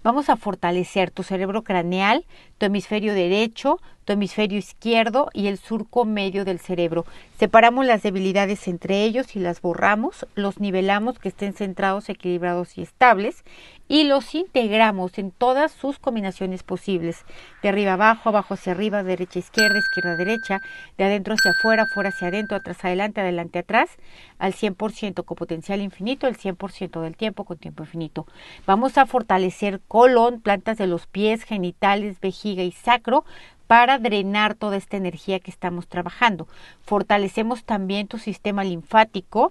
Vamos 0.02 0.28
a 0.28 0.36
fortalecer 0.36 1.10
tu 1.10 1.22
cerebro 1.22 1.62
craneal, 1.62 2.24
tu 2.58 2.66
hemisferio 2.66 3.14
derecho, 3.14 3.78
tu 4.04 4.12
hemisferio 4.12 4.58
izquierdo 4.58 5.28
y 5.32 5.46
el 5.46 5.58
surco 5.58 6.04
medio 6.04 6.44
del 6.44 6.58
cerebro. 6.58 7.04
Separamos 7.38 7.86
las 7.86 8.02
debilidades 8.02 8.68
entre 8.68 9.04
ellos 9.04 9.36
y 9.36 9.40
las 9.40 9.60
borramos, 9.60 10.26
los 10.34 10.60
nivelamos 10.60 11.18
que 11.18 11.28
estén 11.28 11.54
centrados, 11.54 12.08
equilibrados 12.08 12.78
y 12.78 12.82
estables 12.82 13.44
y 13.88 14.04
los 14.04 14.34
integramos 14.34 15.18
en 15.18 15.32
todas 15.32 15.70
sus 15.70 15.98
combinaciones 15.98 16.62
posibles, 16.62 17.26
de 17.62 17.68
arriba 17.68 17.92
abajo, 17.92 18.30
abajo 18.30 18.54
hacia 18.54 18.72
arriba, 18.72 19.02
derecha 19.02 19.38
izquierda, 19.38 19.78
izquierda 19.78 20.16
derecha, 20.16 20.60
de 20.96 21.04
adentro 21.04 21.34
hacia 21.34 21.50
afuera, 21.50 21.82
afuera 21.82 22.08
hacia 22.08 22.28
adentro, 22.28 22.56
atrás 22.56 22.82
adelante, 22.84 23.20
adelante 23.20 23.58
atrás, 23.58 23.90
al 24.38 24.54
100% 24.54 25.24
con 25.26 25.36
potencial 25.36 25.82
infinito, 25.82 26.26
el 26.26 26.38
100% 26.38 27.02
del 27.02 27.16
tiempo 27.16 27.44
con 27.44 27.58
tiempo 27.58 27.82
infinito. 27.82 28.26
Vamos 28.66 28.96
a 28.96 29.04
fortalecer 29.04 29.82
colon, 29.88 30.40
plantas 30.40 30.78
de 30.78 30.86
los 30.86 31.06
pies, 31.06 31.42
genitales, 31.42 32.18
vejiga 32.20 32.62
y 32.62 32.72
sacro 32.72 33.24
para 33.72 33.98
drenar 33.98 34.54
toda 34.54 34.76
esta 34.76 34.98
energía 34.98 35.40
que 35.40 35.50
estamos 35.50 35.88
trabajando. 35.88 36.46
Fortalecemos 36.82 37.64
también 37.64 38.06
tu 38.06 38.18
sistema 38.18 38.64
linfático, 38.64 39.50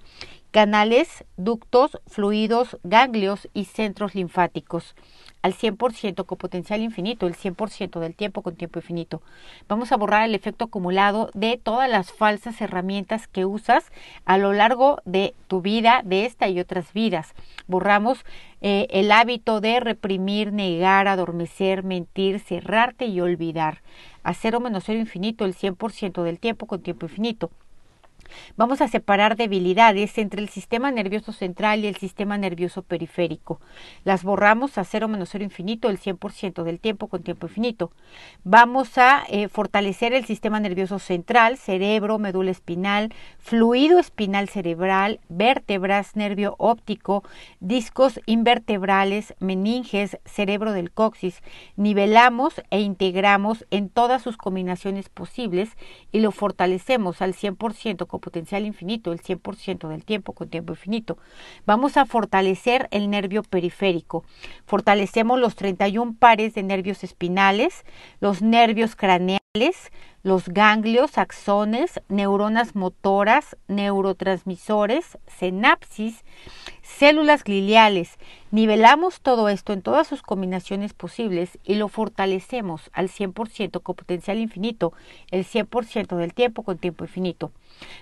canales, 0.51 1.23
ductos, 1.37 1.99
fluidos, 2.07 2.77
ganglios 2.83 3.49
y 3.53 3.65
centros 3.65 4.13
linfáticos 4.15 4.95
al 5.41 5.53
100% 5.53 6.25
con 6.25 6.37
potencial 6.37 6.81
infinito, 6.81 7.27
el 7.27 7.35
100% 7.35 7.99
del 7.99 8.15
tiempo 8.15 8.41
con 8.41 8.55
tiempo 8.55 8.79
infinito. 8.79 9.21
Vamos 9.67 9.91
a 9.91 9.97
borrar 9.97 10.25
el 10.25 10.35
efecto 10.35 10.65
acumulado 10.65 11.31
de 11.33 11.57
todas 11.57 11.89
las 11.89 12.11
falsas 12.11 12.61
herramientas 12.61 13.27
que 13.27 13.45
usas 13.45 13.91
a 14.25 14.37
lo 14.37 14.53
largo 14.53 15.01
de 15.05 15.33
tu 15.47 15.61
vida, 15.61 16.01
de 16.05 16.25
esta 16.25 16.47
y 16.47 16.59
otras 16.59 16.93
vidas. 16.93 17.33
Borramos 17.67 18.23
eh, 18.61 18.87
el 18.91 19.11
hábito 19.11 19.61
de 19.61 19.79
reprimir, 19.79 20.53
negar, 20.53 21.07
adormecer, 21.07 21.83
mentir, 21.83 22.39
cerrarte 22.39 23.05
y 23.05 23.19
olvidar. 23.21 23.81
A 24.23 24.33
cero 24.33 24.59
menos 24.59 24.83
cero 24.85 24.99
infinito, 24.99 25.45
el 25.45 25.55
100% 25.55 26.21
del 26.23 26.39
tiempo 26.39 26.67
con 26.67 26.81
tiempo 26.81 27.07
infinito. 27.07 27.49
Vamos 28.57 28.81
a 28.81 28.87
separar 28.87 29.35
debilidades 29.35 30.17
entre 30.17 30.41
el 30.41 30.49
sistema 30.49 30.91
nervioso 30.91 31.31
central 31.31 31.83
y 31.83 31.87
el 31.87 31.95
sistema 31.95 32.37
nervioso 32.37 32.81
periférico. 32.81 33.59
Las 34.03 34.23
borramos 34.23 34.77
a 34.77 34.83
cero 34.83 35.07
menos 35.07 35.29
cero 35.29 35.43
infinito 35.43 35.89
el 35.89 35.99
100% 35.99 36.63
del 36.63 36.79
tiempo 36.79 37.07
con 37.07 37.23
tiempo 37.23 37.47
infinito. 37.47 37.91
Vamos 38.43 38.97
a 38.97 39.23
eh, 39.29 39.47
fortalecer 39.47 40.13
el 40.13 40.25
sistema 40.25 40.59
nervioso 40.59 40.99
central, 40.99 41.57
cerebro, 41.57 42.19
médula 42.19 42.51
espinal, 42.51 43.13
fluido 43.39 43.99
espinal 43.99 44.49
cerebral, 44.49 45.19
vértebras, 45.29 46.15
nervio 46.15 46.55
óptico, 46.57 47.23
discos 47.59 48.19
invertebrales, 48.25 49.33
meninges, 49.39 50.17
cerebro 50.25 50.73
del 50.73 50.91
coxis. 50.91 51.41
Nivelamos 51.75 52.61
e 52.69 52.81
integramos 52.81 53.65
en 53.71 53.89
todas 53.89 54.21
sus 54.21 54.37
combinaciones 54.37 55.09
posibles 55.09 55.77
y 56.11 56.19
lo 56.19 56.31
fortalecemos 56.31 57.21
al 57.21 57.33
100% 57.33 58.07
con 58.11 58.19
potencial 58.19 58.65
infinito, 58.65 59.13
el 59.13 59.21
100% 59.21 59.87
del 59.87 60.03
tiempo 60.03 60.33
con 60.33 60.49
tiempo 60.49 60.73
infinito. 60.73 61.17
Vamos 61.65 61.95
a 61.97 62.05
fortalecer 62.05 62.89
el 62.91 63.09
nervio 63.09 63.41
periférico. 63.41 64.25
Fortalecemos 64.65 65.39
los 65.39 65.55
31 65.55 66.15
pares 66.19 66.53
de 66.53 66.63
nervios 66.63 67.03
espinales, 67.03 67.85
los 68.19 68.41
nervios 68.41 68.95
craneales, 68.95 69.39
los 70.23 70.49
ganglios, 70.49 71.17
axones, 71.17 72.01
neuronas 72.09 72.75
motoras, 72.75 73.57
neurotransmisores, 73.67 75.17
sinapsis, 75.27 76.23
células 76.81 77.43
gliales. 77.43 78.17
Nivelamos 78.51 79.21
todo 79.21 79.47
esto 79.47 79.71
en 79.71 79.81
todas 79.81 80.07
sus 80.07 80.21
combinaciones 80.21 80.93
posibles 80.93 81.57
y 81.63 81.75
lo 81.75 81.87
fortalecemos 81.87 82.89
al 82.91 83.07
100% 83.07 83.81
con 83.81 83.95
potencial 83.95 84.39
infinito, 84.39 84.93
el 85.31 85.45
100% 85.45 86.17
del 86.17 86.33
tiempo 86.33 86.63
con 86.63 86.77
tiempo 86.77 87.05
infinito. 87.05 87.51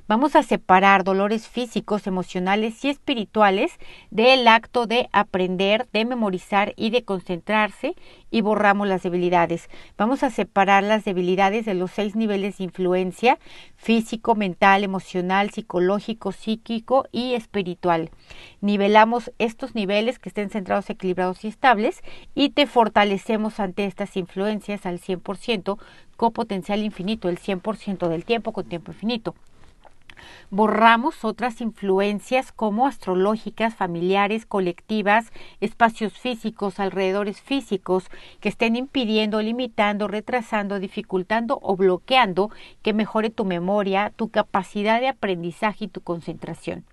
Vamos 0.08 0.36
a 0.36 0.44
separar 0.44 1.04
dolores 1.04 1.48
físicos, 1.48 2.08
emocionales 2.08 2.84
y 2.84 2.90
espirituales 2.90 3.72
del 4.10 4.48
acto 4.48 4.88
de 4.88 5.08
aprender, 5.12 5.88
de 5.94 6.06
memorizar 6.06 6.74
y 6.76 6.90
de 6.90 7.04
concentrarse 7.04 7.96
y 8.32 8.42
borramos 8.42 8.88
las 8.88 9.04
debilidades. 9.04 9.70
Vamos 9.98 10.24
a 10.24 10.32
separar 10.32 10.84
las 10.84 11.06
debilidades 11.06 11.66
de 11.66 11.76
los 11.76 11.92
seis 11.92 12.16
niveles 12.16 12.58
de 12.58 12.64
influencia 12.66 13.38
físico, 13.76 14.36
mental, 14.36 14.84
emocional, 14.84 15.52
psicológico, 15.52 16.32
psíquico 16.32 17.08
y 17.12 17.34
espiritual. 17.36 18.10
Nivelamos 18.80 19.30
estos 19.40 19.76
niveles 19.76 20.20
que 20.20 20.30
estén 20.30 20.50
centrados, 20.50 20.90
equilibrados 20.90 21.44
y 21.44 21.50
estables 21.50 22.02
y 22.34 22.52
te 22.52 22.66
fortalecemos 22.66 23.60
ante 23.60 23.84
estas 23.84 24.16
influencias 24.16 24.86
al 24.86 25.02
100% 25.02 25.78
con 26.16 26.32
potencial 26.32 26.82
infinito, 26.82 27.28
el 27.28 27.40
100% 27.40 28.08
del 28.08 28.24
tiempo 28.24 28.54
con 28.54 28.70
tiempo 28.70 28.94
infinito 28.94 29.36
borramos 30.50 31.24
otras 31.24 31.62
influencias 31.62 32.52
como 32.52 32.88
astrológicas, 32.88 33.76
familiares, 33.76 34.46
colectivas, 34.46 35.32
espacios 35.62 36.14
físicos, 36.14 36.80
alrededores 36.80 37.42
físicos 37.42 38.06
que 38.40 38.50
estén 38.50 38.76
impidiendo, 38.76 39.42
limitando, 39.42 40.08
retrasando, 40.08 40.80
dificultando 40.80 41.60
o 41.62 41.76
bloqueando 41.76 42.50
que 42.82 42.94
mejore 42.94 43.30
tu 43.30 43.46
memoria, 43.46 44.12
tu 44.16 44.30
capacidad 44.30 45.00
de 45.00 45.08
aprendizaje 45.08 45.86
y 45.86 45.88
tu 45.88 46.02
concentración. 46.02 46.84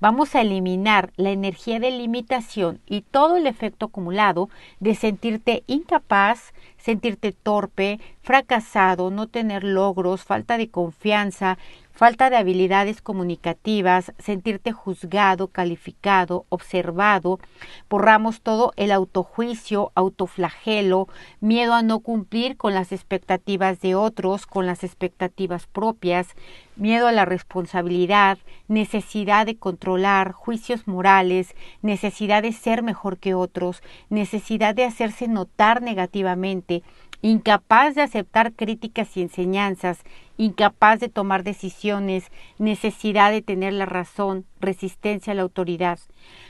Vamos 0.00 0.34
a 0.34 0.42
eliminar 0.42 1.12
la 1.16 1.30
energía 1.30 1.80
de 1.80 1.90
limitación 1.90 2.80
y 2.86 3.02
todo 3.02 3.36
el 3.36 3.46
efecto 3.46 3.86
acumulado 3.86 4.48
de 4.80 4.94
sentirte 4.94 5.64
incapaz, 5.66 6.52
sentirte 6.86 7.32
torpe, 7.32 7.98
fracasado, 8.22 9.10
no 9.10 9.26
tener 9.26 9.64
logros, 9.64 10.22
falta 10.22 10.56
de 10.56 10.70
confianza, 10.70 11.58
falta 11.96 12.30
de 12.30 12.36
habilidades 12.36 13.00
comunicativas, 13.00 14.12
sentirte 14.18 14.70
juzgado, 14.70 15.48
calificado, 15.48 16.44
observado, 16.48 17.40
borramos 17.88 18.42
todo 18.42 18.72
el 18.76 18.92
autojuicio, 18.92 19.90
autoflagelo, 19.94 21.08
miedo 21.40 21.72
a 21.74 21.82
no 21.82 22.00
cumplir 22.00 22.56
con 22.56 22.74
las 22.74 22.92
expectativas 22.92 23.80
de 23.80 23.94
otros, 23.94 24.46
con 24.46 24.66
las 24.66 24.84
expectativas 24.84 25.66
propias, 25.66 26.28
miedo 26.76 27.08
a 27.08 27.12
la 27.12 27.24
responsabilidad, 27.24 28.36
necesidad 28.68 29.46
de 29.46 29.56
controlar, 29.56 30.32
juicios 30.32 30.86
morales, 30.86 31.54
necesidad 31.80 32.42
de 32.42 32.52
ser 32.52 32.82
mejor 32.82 33.16
que 33.16 33.32
otros, 33.32 33.82
necesidad 34.10 34.74
de 34.74 34.84
hacerse 34.84 35.28
notar 35.28 35.80
negativamente, 35.80 36.75
incapaz 37.22 37.94
de 37.94 38.02
aceptar 38.02 38.52
críticas 38.52 39.16
y 39.16 39.22
enseñanzas, 39.22 40.02
incapaz 40.36 41.00
de 41.00 41.08
tomar 41.08 41.44
decisiones, 41.44 42.30
necesidad 42.58 43.30
de 43.30 43.42
tener 43.42 43.72
la 43.72 43.86
razón, 43.86 44.44
resistencia 44.60 45.32
a 45.32 45.36
la 45.36 45.42
autoridad. 45.42 45.98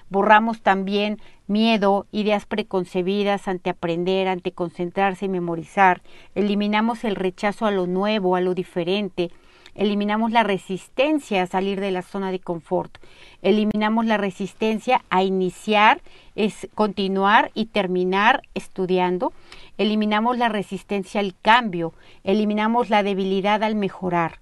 Borramos 0.09 0.61
también 0.63 1.19
miedo, 1.47 2.07
ideas 2.13 2.47
preconcebidas 2.47 3.49
ante 3.49 3.71
aprender, 3.71 4.29
ante 4.29 4.53
concentrarse 4.53 5.27
y 5.27 5.29
memorizar. 5.29 6.03
Eliminamos 6.35 7.05
el 7.05 7.17
rechazo 7.17 7.67
a 7.67 7.71
lo 7.71 7.87
nuevo, 7.87 8.37
a 8.37 8.41
lo 8.41 8.55
diferente, 8.55 9.31
eliminamos 9.77 10.33
la 10.33 10.43
resistencia 10.43 11.43
a 11.43 11.47
salir 11.47 11.81
de 11.81 11.91
la 11.91 12.03
zona 12.03 12.33
de 12.33 12.41
confort, 12.41 12.99
eliminamos 13.43 14.07
la 14.07 14.17
resistencia 14.17 15.05
a 15.11 15.23
iniciar, 15.23 16.01
es 16.35 16.69
continuar 16.75 17.51
y 17.55 17.67
terminar 17.67 18.43
estudiando, 18.55 19.33
eliminamos 19.79 20.39
la 20.39 20.49
resistencia 20.49 21.21
al 21.21 21.35
cambio, 21.41 21.93
eliminamos 22.25 22.91
la 22.91 23.03
debilidad 23.03 23.63
al 23.63 23.75
mejorar. 23.75 24.39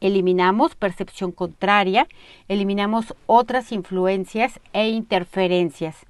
Eliminamos 0.00 0.74
percepción 0.76 1.30
contraria, 1.30 2.06
eliminamos 2.48 3.14
otras 3.26 3.70
influencias 3.72 4.58
e 4.72 4.88
interferencias. 4.88 6.06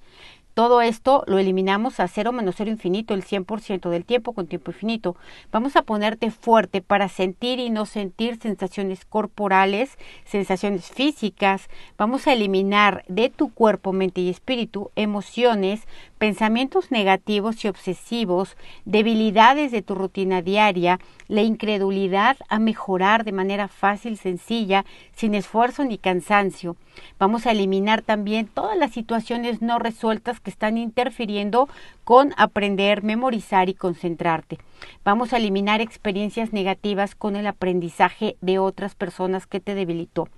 Todo 0.54 0.82
esto 0.82 1.22
lo 1.26 1.38
eliminamos 1.38 2.00
a 2.00 2.08
cero 2.08 2.32
menos 2.32 2.56
cero 2.58 2.70
infinito, 2.70 3.14
el 3.14 3.24
100% 3.24 3.88
del 3.88 4.04
tiempo 4.04 4.32
con 4.32 4.46
tiempo 4.46 4.72
infinito. 4.72 5.16
Vamos 5.52 5.76
a 5.76 5.82
ponerte 5.82 6.30
fuerte 6.30 6.82
para 6.82 7.08
sentir 7.08 7.60
y 7.60 7.70
no 7.70 7.86
sentir 7.86 8.38
sensaciones 8.40 9.04
corporales, 9.04 9.96
sensaciones 10.24 10.90
físicas. 10.90 11.68
Vamos 11.96 12.26
a 12.26 12.32
eliminar 12.32 13.04
de 13.08 13.28
tu 13.30 13.52
cuerpo, 13.52 13.92
mente 13.92 14.20
y 14.20 14.28
espíritu 14.28 14.90
emociones, 14.96 15.86
pensamientos 16.18 16.90
negativos 16.90 17.64
y 17.64 17.68
obsesivos, 17.68 18.56
debilidades 18.84 19.72
de 19.72 19.82
tu 19.82 19.94
rutina 19.94 20.42
diaria, 20.42 20.98
la 21.30 21.42
incredulidad 21.42 22.36
a 22.48 22.58
mejorar 22.58 23.24
de 23.24 23.30
manera 23.30 23.68
fácil, 23.68 24.18
sencilla, 24.18 24.84
sin 25.14 25.36
esfuerzo 25.36 25.84
ni 25.84 25.96
cansancio. 25.96 26.76
Vamos 27.20 27.46
a 27.46 27.52
eliminar 27.52 28.02
también 28.02 28.48
todas 28.48 28.76
las 28.76 28.90
situaciones 28.90 29.62
no 29.62 29.78
resueltas 29.78 30.40
que 30.40 30.50
están 30.50 30.76
interfiriendo 30.76 31.68
con 32.02 32.34
aprender, 32.36 33.04
memorizar 33.04 33.68
y 33.68 33.74
concentrarte. 33.74 34.58
Vamos 35.04 35.32
a 35.32 35.36
eliminar 35.36 35.80
experiencias 35.80 36.52
negativas 36.52 37.14
con 37.14 37.36
el 37.36 37.46
aprendizaje 37.46 38.36
de 38.40 38.58
otras 38.58 38.96
personas 38.96 39.46
que 39.46 39.60
te 39.60 39.76
debilitó. 39.76 40.28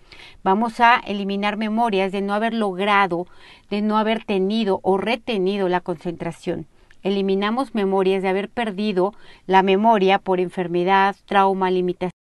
Vamos 0.45 0.79
a 0.81 0.97
eliminar 0.97 1.57
memorias 1.57 2.13
de 2.13 2.21
no 2.21 2.35
haber 2.35 2.53
logrado, 2.53 3.27
de 3.71 3.81
no 3.81 3.97
haber 3.97 4.25
tenido 4.25 4.81
o 4.83 4.99
retenido 4.99 5.71
la 5.71 5.81
concentración 5.81 6.67
eliminamos 7.03 7.75
memorias 7.75 8.23
de 8.23 8.29
haber 8.29 8.49
perdido 8.49 9.15
la 9.47 9.63
memoria 9.63 10.19
por 10.19 10.41
enfermedad, 10.41 11.17
trauma, 11.27 11.71
limitación, 11.71 12.13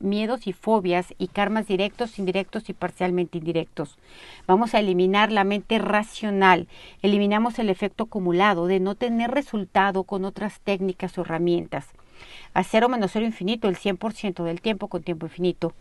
miedos 0.00 0.46
y 0.46 0.52
fobias 0.52 1.14
y 1.18 1.28
karmas 1.28 1.66
directos, 1.66 2.18
indirectos 2.18 2.68
y 2.68 2.72
parcialmente 2.72 3.38
indirectos. 3.38 3.98
Vamos 4.46 4.74
a 4.74 4.80
eliminar 4.80 5.30
la 5.30 5.44
mente 5.44 5.78
racional, 5.78 6.66
eliminamos 7.02 7.58
el 7.58 7.68
efecto 7.68 8.04
acumulado 8.04 8.66
de 8.66 8.80
no 8.80 8.94
tener 8.94 9.30
resultado 9.30 10.04
con 10.04 10.24
otras 10.24 10.60
técnicas 10.60 11.16
o 11.18 11.22
herramientas. 11.22 11.88
A 12.52 12.64
cero 12.64 12.88
menos 12.88 13.12
cero 13.12 13.24
infinito, 13.24 13.68
el 13.68 13.76
100% 13.76 14.44
del 14.44 14.60
tiempo 14.60 14.88
con 14.88 15.02
tiempo 15.02 15.26
infinito 15.26 15.72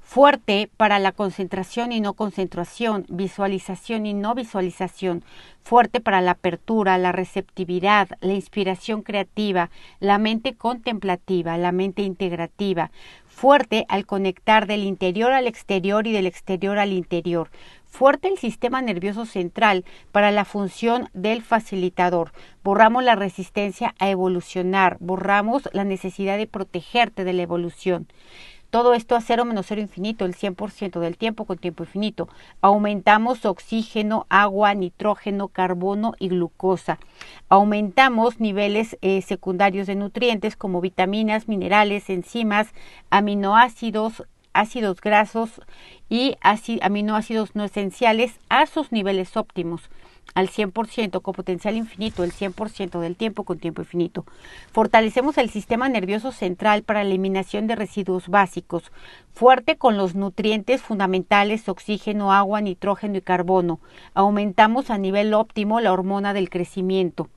fuerte 0.00 0.70
para 0.76 0.98
la 0.98 1.12
concentración 1.12 1.92
y 1.92 2.00
no 2.00 2.14
concentración, 2.14 3.06
visualización 3.08 4.06
y 4.06 4.14
no 4.14 4.34
visualización, 4.34 5.24
fuerte 5.62 6.00
para 6.00 6.20
la 6.20 6.32
apertura, 6.32 6.98
la 6.98 7.12
receptividad, 7.12 8.08
la 8.20 8.34
inspiración 8.34 9.02
creativa, 9.02 9.70
la 10.00 10.18
mente 10.18 10.54
contemplativa, 10.54 11.56
la 11.56 11.72
mente 11.72 12.02
integrativa, 12.02 12.90
fuerte 13.26 13.86
al 13.88 14.06
conectar 14.06 14.66
del 14.66 14.84
interior 14.84 15.32
al 15.32 15.46
exterior 15.46 16.06
y 16.06 16.12
del 16.12 16.26
exterior 16.26 16.78
al 16.78 16.92
interior, 16.92 17.50
fuerte 17.86 18.28
el 18.28 18.38
sistema 18.38 18.82
nervioso 18.82 19.26
central 19.26 19.84
para 20.12 20.30
la 20.30 20.44
función 20.44 21.08
del 21.12 21.42
facilitador. 21.42 22.32
Borramos 22.64 23.04
la 23.04 23.14
resistencia 23.14 23.94
a 23.98 24.10
evolucionar, 24.10 24.96
borramos 25.00 25.68
la 25.72 25.84
necesidad 25.84 26.38
de 26.38 26.46
protegerte 26.46 27.24
de 27.24 27.32
la 27.32 27.42
evolución. 27.42 28.06
Todo 28.72 28.94
esto 28.94 29.16
a 29.16 29.20
cero 29.20 29.44
menos 29.44 29.66
cero 29.66 29.82
infinito, 29.82 30.24
el 30.24 30.34
100% 30.34 30.98
del 30.98 31.18
tiempo 31.18 31.44
con 31.44 31.58
tiempo 31.58 31.82
infinito. 31.82 32.30
Aumentamos 32.62 33.44
oxígeno, 33.44 34.24
agua, 34.30 34.72
nitrógeno, 34.72 35.48
carbono 35.48 36.14
y 36.18 36.28
glucosa. 36.28 36.98
Aumentamos 37.50 38.40
niveles 38.40 38.96
eh, 39.02 39.20
secundarios 39.20 39.86
de 39.86 39.94
nutrientes 39.94 40.56
como 40.56 40.80
vitaminas, 40.80 41.48
minerales, 41.48 42.08
enzimas, 42.08 42.68
aminoácidos, 43.10 44.22
ácidos 44.54 45.02
grasos 45.02 45.60
y 46.08 46.38
aminoácidos 46.80 47.54
no 47.54 47.64
esenciales 47.64 48.40
a 48.48 48.64
sus 48.64 48.90
niveles 48.90 49.36
óptimos 49.36 49.90
al 50.34 50.48
100% 50.48 51.20
con 51.20 51.34
potencial 51.34 51.76
infinito, 51.76 52.24
el 52.24 52.32
100% 52.32 53.00
del 53.00 53.16
tiempo 53.16 53.44
con 53.44 53.58
tiempo 53.58 53.82
infinito. 53.82 54.24
Fortalecemos 54.72 55.36
el 55.38 55.50
sistema 55.50 55.88
nervioso 55.88 56.32
central 56.32 56.82
para 56.82 57.02
eliminación 57.02 57.66
de 57.66 57.76
residuos 57.76 58.28
básicos, 58.28 58.90
fuerte 59.32 59.76
con 59.76 59.96
los 59.96 60.14
nutrientes 60.14 60.82
fundamentales, 60.82 61.68
oxígeno, 61.68 62.32
agua, 62.32 62.60
nitrógeno 62.60 63.18
y 63.18 63.20
carbono. 63.20 63.80
Aumentamos 64.14 64.90
a 64.90 64.98
nivel 64.98 65.34
óptimo 65.34 65.80
la 65.80 65.92
hormona 65.92 66.32
del 66.32 66.50
crecimiento. 66.50 67.28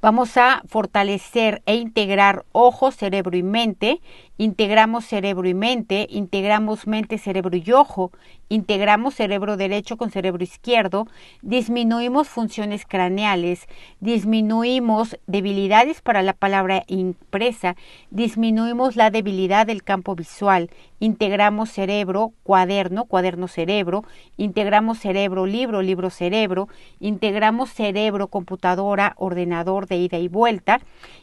Vamos 0.00 0.36
a 0.36 0.62
fortalecer 0.68 1.62
e 1.66 1.76
integrar 1.76 2.44
ojo, 2.52 2.92
cerebro 2.92 3.36
y 3.36 3.42
mente. 3.42 4.00
Integramos 4.38 5.06
cerebro 5.06 5.48
y 5.48 5.54
mente, 5.54 6.06
integramos 6.10 6.86
mente, 6.86 7.16
cerebro 7.16 7.56
y 7.56 7.72
ojo, 7.72 8.12
integramos 8.50 9.14
cerebro 9.14 9.56
derecho 9.56 9.96
con 9.96 10.10
cerebro 10.10 10.44
izquierdo, 10.44 11.06
disminuimos 11.40 12.28
funciones 12.28 12.84
craneales, 12.86 13.66
disminuimos 14.00 15.18
debilidades 15.26 16.02
para 16.02 16.22
la 16.22 16.34
palabra 16.34 16.84
impresa, 16.86 17.76
disminuimos 18.10 18.94
la 18.94 19.10
debilidad 19.10 19.66
del 19.66 19.82
campo 19.82 20.14
visual, 20.14 20.70
integramos 21.00 21.70
cerebro, 21.70 22.32
cuaderno, 22.42 23.06
cuaderno 23.06 23.48
cerebro, 23.48 24.04
integramos 24.36 24.98
cerebro, 24.98 25.46
libro, 25.46 25.80
libro 25.80 26.10
cerebro, 26.10 26.68
integramos 27.00 27.70
cerebro, 27.70 28.28
computadora, 28.28 29.14
ordenador 29.16 29.86
de 29.86 29.96
ida 29.96 30.18
y 30.18 30.28
vuelta, 30.28 30.80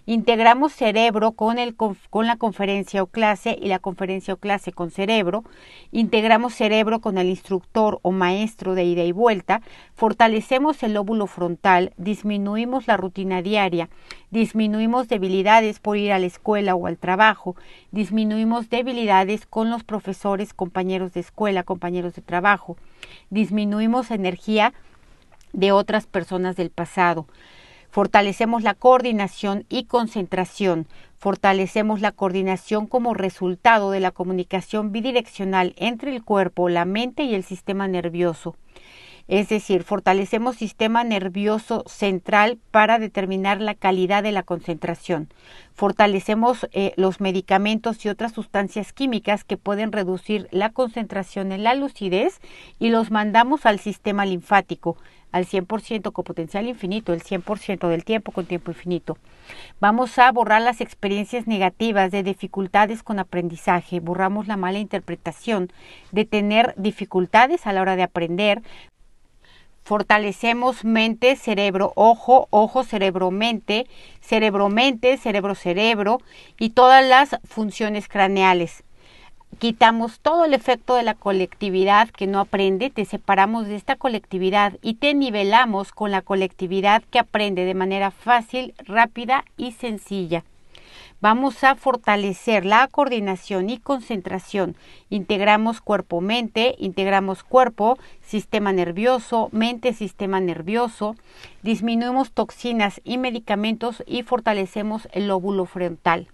integramos 0.07 0.73
cerebro 0.73 1.33
con, 1.33 1.59
el, 1.59 1.75
con 1.75 2.27
la 2.27 2.37
conferencia 2.37 3.02
clase 3.07 3.57
y 3.61 3.67
la 3.67 3.79
conferencia 3.79 4.33
o 4.33 4.37
clase 4.37 4.71
con 4.71 4.91
cerebro, 4.91 5.43
integramos 5.91 6.53
cerebro 6.53 7.01
con 7.01 7.17
el 7.17 7.27
instructor 7.27 7.99
o 8.01 8.11
maestro 8.11 8.75
de 8.75 8.83
ida 8.83 9.03
y 9.03 9.11
vuelta, 9.11 9.61
fortalecemos 9.93 10.83
el 10.83 10.93
lóbulo 10.93 11.27
frontal, 11.27 11.93
disminuimos 11.97 12.87
la 12.87 12.97
rutina 12.97 13.41
diaria, 13.41 13.89
disminuimos 14.31 15.07
debilidades 15.07 15.79
por 15.79 15.97
ir 15.97 16.11
a 16.11 16.19
la 16.19 16.25
escuela 16.25 16.75
o 16.75 16.87
al 16.87 16.97
trabajo, 16.97 17.55
disminuimos 17.91 18.69
debilidades 18.69 19.45
con 19.45 19.69
los 19.69 19.83
profesores, 19.83 20.53
compañeros 20.53 21.13
de 21.13 21.19
escuela, 21.19 21.63
compañeros 21.63 22.13
de 22.13 22.21
trabajo, 22.21 22.77
disminuimos 23.29 24.11
energía 24.11 24.73
de 25.53 25.71
otras 25.71 26.07
personas 26.07 26.55
del 26.55 26.71
pasado. 26.71 27.27
Fortalecemos 27.93 28.63
la 28.63 28.73
coordinación 28.73 29.67
y 29.69 29.83
concentración. 29.83 30.87
Fortalecemos 31.19 32.01
la 32.01 32.11
coordinación 32.11 32.87
como 32.87 33.13
resultado 33.13 33.91
de 33.91 33.99
la 33.99 34.09
comunicación 34.09 34.91
bidireccional 34.91 35.75
entre 35.77 36.15
el 36.15 36.23
cuerpo, 36.23 36.69
la 36.69 36.85
mente 36.85 37.21
y 37.21 37.35
el 37.35 37.43
sistema 37.43 37.87
nervioso. 37.87 38.55
Es 39.27 39.49
decir, 39.49 39.83
fortalecemos 39.83 40.57
sistema 40.57 41.03
nervioso 41.03 41.83
central 41.87 42.59
para 42.71 42.99
determinar 42.99 43.61
la 43.61 43.73
calidad 43.73 44.21
de 44.21 44.31
la 44.31 44.43
concentración. 44.43 45.29
Fortalecemos 45.73 46.67
eh, 46.71 46.93
los 46.97 47.21
medicamentos 47.21 48.05
y 48.05 48.09
otras 48.09 48.33
sustancias 48.33 48.91
químicas 48.91 49.43
que 49.43 49.57
pueden 49.57 49.91
reducir 49.91 50.47
la 50.51 50.69
concentración 50.71 51.51
en 51.51 51.63
la 51.63 51.73
lucidez 51.73 52.41
y 52.79 52.89
los 52.89 53.11
mandamos 53.11 53.65
al 53.65 53.79
sistema 53.79 54.25
linfático 54.25 54.97
al 55.33 55.47
100% 55.47 56.13
con 56.13 56.23
potencial 56.23 56.67
infinito, 56.67 57.11
el 57.11 57.23
100% 57.23 57.89
del 57.89 58.05
tiempo 58.05 58.31
con 58.31 58.45
tiempo 58.45 58.71
infinito. 58.71 59.17
Vamos 59.81 60.17
a 60.19 60.31
borrar 60.31 60.61
las 60.61 60.79
experiencias 60.79 61.47
negativas 61.47 62.11
de 62.11 62.23
dificultades 62.23 63.03
con 63.03 63.19
aprendizaje, 63.19 63.99
borramos 63.99 64.47
la 64.47 64.57
mala 64.57 64.77
interpretación 64.77 65.73
de 66.11 66.25
tener 66.25 66.75
dificultades 66.77 67.65
a 67.65 67.73
la 67.73 67.81
hora 67.81 67.95
de 67.95 68.03
aprender, 68.03 68.61
fortalecemos 69.83 70.85
mente, 70.85 71.35
cerebro, 71.35 71.93
ojo, 71.95 72.47
ojo, 72.49 72.83
cerebro, 72.83 73.31
mente, 73.31 73.87
cerebro, 74.21 74.69
mente, 74.69 75.17
cerebro, 75.17 75.55
cerebro 75.55 76.19
y 76.59 76.71
todas 76.71 77.05
las 77.05 77.39
funciones 77.43 78.07
craneales 78.07 78.83
quitamos 79.59 80.19
todo 80.19 80.45
el 80.45 80.53
efecto 80.53 80.95
de 80.95 81.03
la 81.03 81.13
colectividad 81.13 82.09
que 82.09 82.27
no 82.27 82.39
aprende, 82.39 82.89
te 82.89 83.05
separamos 83.05 83.67
de 83.67 83.75
esta 83.75 83.95
colectividad 83.95 84.77
y 84.81 84.95
te 84.95 85.13
nivelamos 85.13 85.91
con 85.91 86.11
la 86.11 86.21
colectividad 86.21 87.03
que 87.09 87.19
aprende 87.19 87.65
de 87.65 87.73
manera 87.73 88.11
fácil, 88.11 88.73
rápida 88.85 89.45
y 89.57 89.71
sencilla. 89.71 90.43
Vamos 91.23 91.63
a 91.63 91.75
fortalecer 91.75 92.65
la 92.65 92.85
coordinación 92.89 93.69
y 93.69 93.77
concentración. 93.77 94.75
Integramos 95.09 95.79
cuerpo-mente, 95.79 96.75
integramos 96.79 97.45
cuerpo, 97.45 97.97
sistema 98.19 98.73
nervioso, 98.73 99.47
mente, 99.53 99.93
sistema 99.93 100.41
nervioso. 100.41 101.15
Disminuimos 101.61 102.33
toxinas 102.33 102.99
y 103.05 103.17
medicamentos 103.19 104.03
y 104.05 104.23
fortalecemos 104.23 105.07
el 105.13 105.29
lóbulo 105.29 105.63
frontal. 105.63 106.27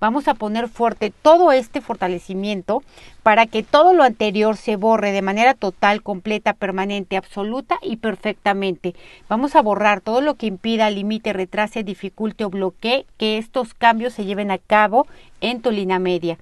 Vamos 0.00 0.28
a 0.28 0.34
poner 0.34 0.68
fuerte 0.68 1.12
todo 1.22 1.52
este 1.52 1.80
fortalecimiento 1.80 2.82
para 3.22 3.46
que 3.46 3.62
todo 3.62 3.92
lo 3.92 4.02
anterior 4.02 4.56
se 4.56 4.76
borre 4.76 5.12
de 5.12 5.22
manera 5.22 5.54
total, 5.54 6.02
completa, 6.02 6.54
permanente, 6.54 7.16
absoluta 7.16 7.78
y 7.82 7.96
perfectamente. 7.96 8.94
Vamos 9.28 9.56
a 9.56 9.62
borrar 9.62 10.00
todo 10.00 10.22
lo 10.22 10.36
que 10.36 10.46
impida, 10.46 10.88
limite, 10.88 11.32
retrase, 11.32 11.82
dificulte 11.82 12.44
o 12.44 12.50
bloquee 12.50 13.04
que 13.18 13.36
estos 13.36 13.74
cambios 13.74 14.14
se 14.14 14.24
lleven 14.24 14.50
a 14.50 14.58
cabo 14.58 15.06
en 15.40 15.60
tu 15.60 15.70
línea 15.70 15.98
media. 15.98 16.38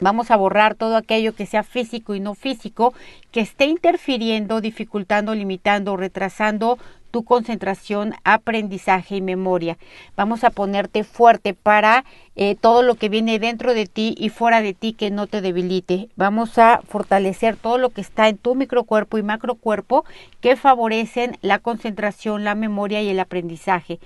Vamos 0.00 0.30
a 0.30 0.36
borrar 0.36 0.76
todo 0.76 0.96
aquello 0.96 1.34
que 1.34 1.44
sea 1.44 1.62
físico 1.62 2.14
y 2.14 2.20
no 2.20 2.34
físico, 2.34 2.94
que 3.32 3.40
esté 3.40 3.66
interfiriendo, 3.66 4.62
dificultando, 4.62 5.34
limitando, 5.34 5.96
retrasando 5.96 6.78
tu 7.10 7.24
concentración, 7.24 8.14
aprendizaje 8.24 9.16
y 9.16 9.20
memoria. 9.20 9.78
Vamos 10.16 10.44
a 10.44 10.50
ponerte 10.50 11.04
fuerte 11.04 11.54
para 11.54 12.04
eh, 12.36 12.54
todo 12.54 12.82
lo 12.82 12.94
que 12.94 13.08
viene 13.08 13.38
dentro 13.38 13.74
de 13.74 13.86
ti 13.86 14.14
y 14.18 14.28
fuera 14.28 14.62
de 14.62 14.72
ti 14.72 14.92
que 14.92 15.10
no 15.10 15.26
te 15.26 15.40
debilite. 15.40 16.08
Vamos 16.16 16.58
a 16.58 16.80
fortalecer 16.88 17.56
todo 17.56 17.78
lo 17.78 17.90
que 17.90 18.00
está 18.00 18.28
en 18.28 18.38
tu 18.38 18.54
microcuerpo 18.54 19.18
y 19.18 19.22
macrocuerpo 19.22 20.04
que 20.40 20.56
favorecen 20.56 21.36
la 21.42 21.58
concentración, 21.58 22.44
la 22.44 22.54
memoria 22.54 23.02
y 23.02 23.08
el 23.08 23.20
aprendizaje. 23.20 23.98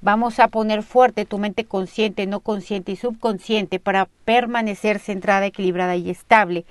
Vamos 0.00 0.40
a 0.40 0.48
poner 0.48 0.82
fuerte 0.82 1.24
tu 1.26 1.38
mente 1.38 1.64
consciente, 1.64 2.26
no 2.26 2.40
consciente 2.40 2.92
y 2.92 2.96
subconsciente 2.96 3.78
para 3.78 4.08
permanecer 4.24 4.98
centrada, 4.98 5.46
equilibrada 5.46 5.94
y 5.94 6.10
estable. 6.10 6.64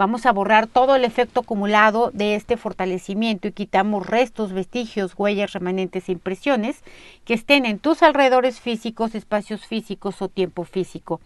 Vamos 0.00 0.24
a 0.24 0.32
borrar 0.32 0.66
todo 0.66 0.96
el 0.96 1.04
efecto 1.04 1.40
acumulado 1.40 2.10
de 2.14 2.34
este 2.34 2.56
fortalecimiento 2.56 3.48
y 3.48 3.52
quitamos 3.52 4.06
restos, 4.06 4.50
vestigios, 4.50 5.12
huellas, 5.14 5.52
remanentes 5.52 6.08
e 6.08 6.12
impresiones 6.12 6.82
que 7.26 7.34
estén 7.34 7.66
en 7.66 7.78
tus 7.78 8.02
alrededores 8.02 8.60
físicos, 8.60 9.14
espacios 9.14 9.66
físicos 9.66 10.22
o 10.22 10.28
tiempo 10.28 10.64
físico. 10.64 11.20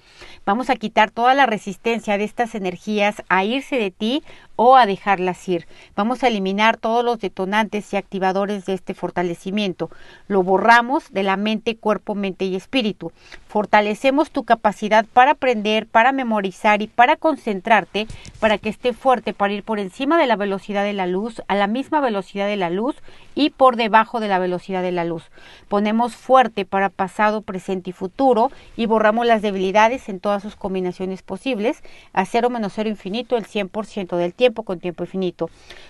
Vamos 0.44 0.70
a 0.70 0.74
quitar 0.74 1.12
toda 1.12 1.34
la 1.34 1.46
resistencia 1.46 2.18
de 2.18 2.24
estas 2.24 2.56
energías 2.56 3.22
a 3.28 3.44
irse 3.44 3.76
de 3.76 3.92
ti 3.92 4.24
o 4.56 4.76
a 4.76 4.86
dejarlas 4.86 5.48
ir. 5.48 5.66
Vamos 5.96 6.22
a 6.22 6.28
eliminar 6.28 6.76
todos 6.76 7.04
los 7.04 7.18
detonantes 7.18 7.92
y 7.92 7.96
activadores 7.96 8.66
de 8.66 8.74
este 8.74 8.94
fortalecimiento. 8.94 9.90
Lo 10.28 10.42
borramos 10.42 11.12
de 11.12 11.22
la 11.22 11.36
mente, 11.36 11.76
cuerpo, 11.76 12.14
mente 12.14 12.44
y 12.44 12.54
espíritu. 12.54 13.12
Fortalecemos 13.48 14.30
tu 14.30 14.44
capacidad 14.44 15.04
para 15.12 15.32
aprender, 15.32 15.86
para 15.86 16.12
memorizar 16.12 16.82
y 16.82 16.86
para 16.86 17.16
concentrarte 17.16 18.06
para 18.40 18.58
que 18.58 18.68
esté 18.68 18.92
fuerte 18.92 19.32
para 19.32 19.52
ir 19.52 19.62
por 19.62 19.78
encima 19.78 20.18
de 20.18 20.26
la 20.26 20.36
velocidad 20.36 20.84
de 20.84 20.92
la 20.92 21.06
luz, 21.06 21.42
a 21.48 21.54
la 21.54 21.66
misma 21.66 22.00
velocidad 22.00 22.46
de 22.46 22.56
la 22.56 22.70
luz 22.70 22.96
y 23.34 23.50
por 23.50 23.76
debajo 23.76 24.20
de 24.20 24.28
la 24.28 24.38
velocidad 24.38 24.82
de 24.82 24.92
la 24.92 25.04
luz. 25.04 25.30
Ponemos 25.68 26.14
fuerte 26.14 26.64
para 26.64 26.88
pasado, 26.88 27.42
presente 27.42 27.90
y 27.90 27.92
futuro 27.92 28.50
y 28.76 28.86
borramos 28.86 29.26
las 29.26 29.42
debilidades 29.42 30.08
en 30.08 30.20
todas 30.20 30.42
sus 30.42 30.56
combinaciones 30.56 31.22
posibles, 31.22 31.82
a 32.12 32.24
cero 32.24 32.50
menos 32.50 32.74
cero 32.74 32.88
infinito 32.88 33.36
el 33.36 33.46
100% 33.46 34.16
del 34.16 34.34
tiempo 34.34 34.43
con 34.52 34.80
tiempo 34.80 35.04
infinito. 35.04 35.48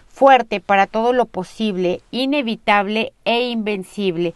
Fuerte 0.08 0.60
para 0.60 0.86
todo 0.86 1.12
lo 1.12 1.26
posible, 1.26 2.00
inevitable 2.12 3.12
e 3.24 3.48
invencible 3.48 4.34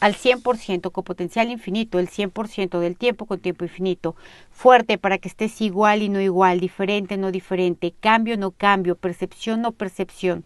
al 0.00 0.14
100% 0.14 0.92
con 0.92 1.04
potencial 1.04 1.50
infinito, 1.50 1.98
el 1.98 2.08
100% 2.08 2.80
del 2.80 2.96
tiempo 2.96 3.26
con 3.26 3.40
tiempo 3.40 3.64
infinito, 3.64 4.14
fuerte 4.52 4.98
para 4.98 5.18
que 5.18 5.28
estés 5.28 5.60
igual 5.60 6.02
y 6.02 6.08
no 6.08 6.20
igual, 6.20 6.60
diferente 6.60 7.16
no 7.16 7.30
diferente, 7.32 7.94
cambio 7.98 8.36
no 8.36 8.50
cambio, 8.50 8.96
percepción 8.96 9.62
no 9.62 9.72
percepción, 9.72 10.44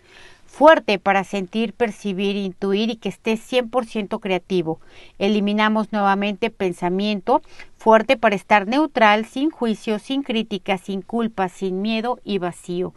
fuerte 0.50 0.98
para 0.98 1.22
sentir, 1.22 1.72
percibir, 1.72 2.36
intuir 2.36 2.90
y 2.90 2.96
que 2.96 3.08
estés 3.08 3.40
100% 3.50 4.18
creativo. 4.20 4.80
Eliminamos 5.18 5.92
nuevamente 5.92 6.50
pensamiento, 6.50 7.40
fuerte 7.78 8.16
para 8.16 8.34
estar 8.34 8.66
neutral, 8.66 9.24
sin 9.26 9.50
juicio, 9.50 10.00
sin 10.00 10.22
crítica, 10.22 10.76
sin 10.76 11.02
culpa, 11.02 11.48
sin 11.48 11.80
miedo 11.80 12.18
y 12.24 12.38
vacío 12.38 12.92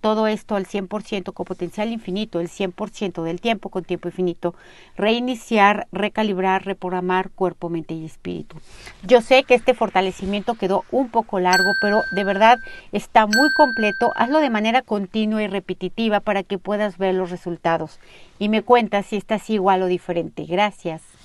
todo 0.00 0.26
esto 0.26 0.54
al 0.54 0.66
100% 0.66 1.32
con 1.32 1.44
potencial 1.44 1.92
infinito, 1.92 2.40
el 2.40 2.48
100% 2.48 3.22
del 3.22 3.40
tiempo 3.40 3.68
con 3.68 3.84
tiempo 3.84 4.08
infinito, 4.08 4.54
reiniciar, 4.96 5.88
recalibrar, 5.92 6.64
reprogramar 6.64 7.30
cuerpo, 7.30 7.68
mente 7.68 7.94
y 7.94 8.04
espíritu. 8.04 8.56
Yo 9.02 9.20
sé 9.20 9.44
que 9.44 9.54
este 9.54 9.74
fortalecimiento 9.74 10.54
quedó 10.54 10.84
un 10.90 11.08
poco 11.08 11.40
largo, 11.40 11.72
pero 11.80 12.02
de 12.12 12.24
verdad 12.24 12.58
está 12.92 13.26
muy 13.26 13.52
completo. 13.52 14.12
Hazlo 14.16 14.38
de 14.40 14.50
manera 14.50 14.82
continua 14.82 15.42
y 15.42 15.48
repetitiva 15.48 16.20
para 16.20 16.42
que 16.42 16.58
puedas 16.58 16.98
ver 16.98 17.14
los 17.14 17.30
resultados. 17.30 17.98
Y 18.38 18.48
me 18.48 18.62
cuentas 18.62 19.06
si 19.06 19.16
estás 19.16 19.50
igual 19.50 19.82
o 19.82 19.86
diferente. 19.86 20.44
Gracias. 20.44 21.17